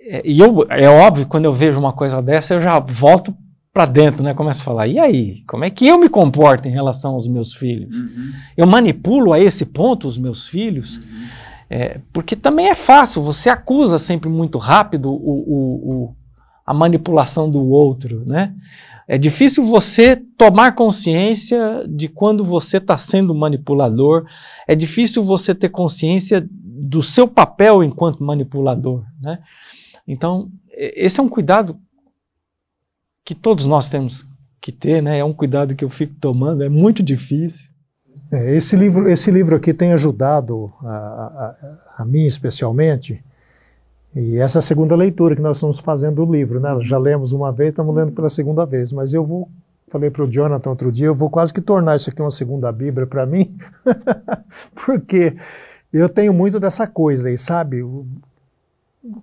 [0.04, 3.36] é, e eu, é óbvio, quando eu vejo uma coisa dessa, eu já volto
[3.74, 4.34] para dentro, né?
[4.34, 5.44] Começo a falar, e aí?
[5.48, 8.00] Como é que eu me comporto em relação aos meus filhos?
[8.00, 8.32] Uhum.
[8.58, 10.98] Eu manipulo a esse ponto os meus filhos?
[10.98, 11.04] Uhum.
[11.70, 16.16] É, porque também é fácil, você acusa sempre muito rápido o, o, o,
[16.66, 18.54] a manipulação do outro, né?
[19.08, 24.26] É difícil você tomar consciência de quando você está sendo manipulador,
[24.68, 29.40] é difícil você ter consciência do seu papel enquanto manipulador, né?
[30.06, 31.78] Então, esse é um cuidado
[33.24, 34.26] que todos nós temos
[34.60, 35.20] que ter, né?
[35.20, 37.72] É um cuidado que eu fico tomando, é muito difícil.
[38.32, 43.24] É, esse livro, esse livro aqui tem ajudado a, a, a, mim especialmente.
[44.16, 46.78] E essa é segunda leitura que nós estamos fazendo do livro, né?
[46.82, 48.94] Já lemos uma vez, estamos lendo pela segunda vez.
[48.94, 49.50] Mas eu vou,
[49.88, 52.72] falei para o Jonathan outro dia, eu vou quase que tornar isso aqui uma segunda
[52.72, 53.56] Bíblia para mim,
[54.86, 55.36] porque
[55.92, 57.84] eu tenho muito dessa coisa aí, sabe?
[57.84, 58.06] O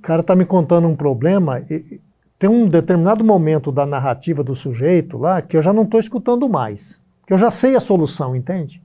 [0.02, 2.00] cara está me contando um problema, e,
[2.38, 6.48] tem um determinado momento da narrativa do sujeito lá que eu já não estou escutando
[6.48, 8.80] mais, que eu já sei a solução, entende?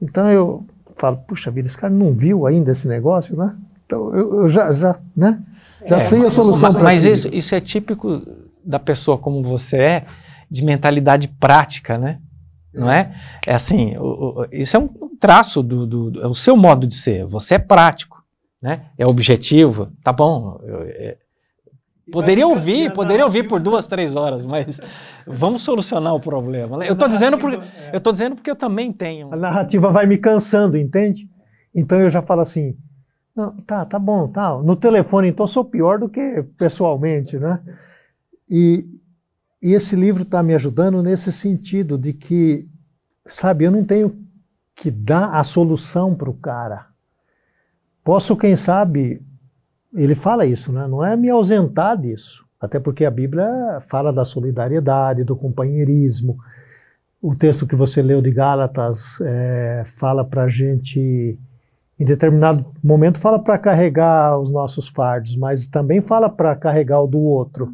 [0.00, 3.56] Então eu falo, puxa vida, esse cara não viu ainda esse negócio, né?
[3.84, 5.42] Então eu, eu já, já, né?
[5.86, 6.72] Já é, sei a solução.
[6.72, 8.22] Mas, mas isso, isso é típico
[8.64, 10.06] da pessoa como você é,
[10.50, 12.20] de mentalidade prática, né?
[12.72, 13.14] Não é?
[13.46, 14.88] É assim, o, o, isso é um
[15.20, 17.24] traço do, do, do, é o seu modo de ser.
[17.26, 18.22] Você é prático,
[18.60, 18.86] né?
[18.98, 20.60] É objetivo, tá bom?
[20.64, 21.16] Eu, é,
[22.10, 24.78] Poderia ouvir, poderia ouvir por duas, três horas, mas
[25.26, 26.84] vamos solucionar o problema.
[26.84, 27.58] Eu estou dizendo porque
[27.92, 29.32] eu tô dizendo porque eu também tenho.
[29.32, 31.28] A narrativa vai me cansando, entende?
[31.74, 32.76] Então eu já falo assim,
[33.34, 34.56] não, tá, tá bom, tá.
[34.58, 37.60] No telefone então sou pior do que pessoalmente, né?
[38.48, 38.86] E,
[39.62, 42.68] e esse livro está me ajudando nesse sentido de que,
[43.26, 44.14] sabe, eu não tenho
[44.74, 46.86] que dar a solução para o cara.
[48.04, 49.22] Posso, quem sabe,
[49.94, 50.86] ele fala isso, né?
[50.86, 52.44] não é me ausentar disso.
[52.60, 53.46] Até porque a Bíblia
[53.88, 56.38] fala da solidariedade, do companheirismo.
[57.20, 61.38] O texto que você leu de Gálatas é, fala para a gente,
[61.98, 67.06] em determinado momento, fala para carregar os nossos fardos, mas também fala para carregar o
[67.06, 67.70] do outro.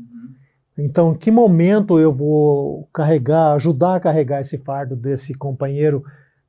[0.77, 6.03] Então, que momento eu vou carregar, ajudar a carregar esse fardo desse companheiro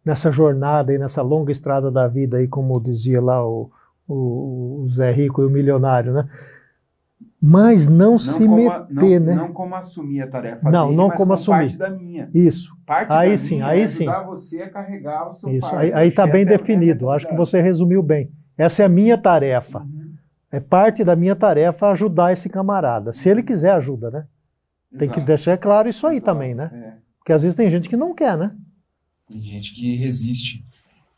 [0.04, 3.70] nessa jornada e nessa longa estrada da vida, aí, como dizia lá o,
[4.14, 6.28] o, Zé Rico e o milionário, né?
[7.42, 9.36] Mas não, não se meter, não, né?
[9.36, 11.58] Não como assumir a tarefa não, dele, não como, como assumir.
[11.58, 12.30] parte da minha.
[12.34, 12.76] Isso.
[12.86, 14.08] Parte aí da sim, minha aí é sim.
[14.08, 15.96] ajudar você a carregar o seu Isso, fardo.
[15.96, 17.12] aí está bem é definido.
[17.12, 18.32] É Acho que você resumiu bem.
[18.56, 19.80] Essa é a minha tarefa.
[19.80, 20.14] Uhum.
[20.52, 23.12] É parte da minha tarefa ajudar esse camarada.
[23.12, 24.28] Se ele quiser ajuda, né?
[24.92, 25.20] Tem Exato.
[25.20, 26.32] que deixar claro isso aí Exato.
[26.32, 26.70] também, né?
[26.74, 26.94] É.
[27.18, 28.54] Porque às vezes tem gente que não quer, né?
[29.28, 30.66] Tem gente que resiste.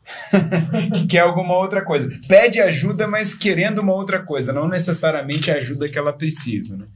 [0.94, 2.10] que quer alguma outra coisa.
[2.28, 6.76] Pede ajuda, mas querendo uma outra coisa, não necessariamente a ajuda que ela precisa.
[6.76, 6.86] Né?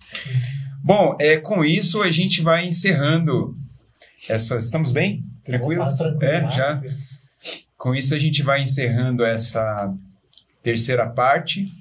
[0.82, 3.56] Bom, é, com isso a gente vai encerrando
[4.28, 4.56] essa.
[4.58, 5.24] Estamos bem?
[5.44, 6.00] Tranquilos?
[6.20, 6.82] É, já.
[7.76, 9.94] Com isso a gente vai encerrando essa
[10.62, 11.72] terceira parte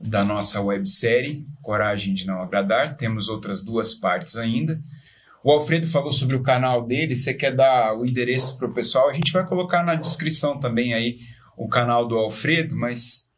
[0.00, 2.96] da nossa websérie Coragem de Não Agradar.
[2.96, 4.80] Temos outras duas partes ainda.
[5.42, 7.16] O Alfredo falou sobre o canal dele.
[7.16, 9.08] Você quer dar o endereço para o pessoal?
[9.08, 11.18] A gente vai colocar na descrição também aí
[11.56, 13.28] o canal do Alfredo, mas.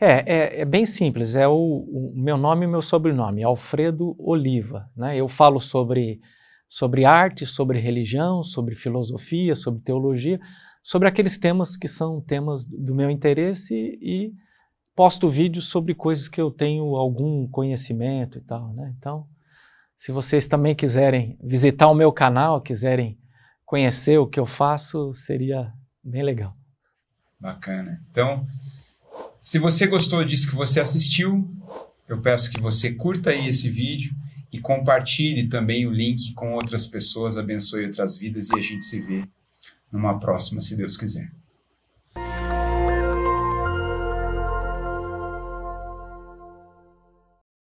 [0.00, 1.34] É, é, é bem simples.
[1.34, 4.88] É o, o, meu nome e meu sobrenome, Alfredo Oliva.
[4.96, 5.16] Né?
[5.16, 6.20] Eu falo sobre,
[6.68, 10.38] sobre arte, sobre religião, sobre filosofia, sobre teologia,
[10.82, 14.32] sobre aqueles temas que são temas do meu interesse e
[14.94, 18.72] posto vídeos sobre coisas que eu tenho algum conhecimento e tal.
[18.72, 18.94] Né?
[18.96, 19.26] Então.
[19.98, 23.18] Se vocês também quiserem visitar o meu canal, quiserem
[23.66, 25.72] conhecer o que eu faço, seria
[26.04, 26.56] bem legal.
[27.38, 28.00] Bacana.
[28.08, 28.46] Então,
[29.40, 31.50] se você gostou disso que você assistiu,
[32.06, 34.14] eu peço que você curta aí esse vídeo
[34.52, 39.00] e compartilhe também o link com outras pessoas, abençoe outras vidas e a gente se
[39.00, 39.28] vê
[39.90, 41.28] numa próxima, se Deus quiser.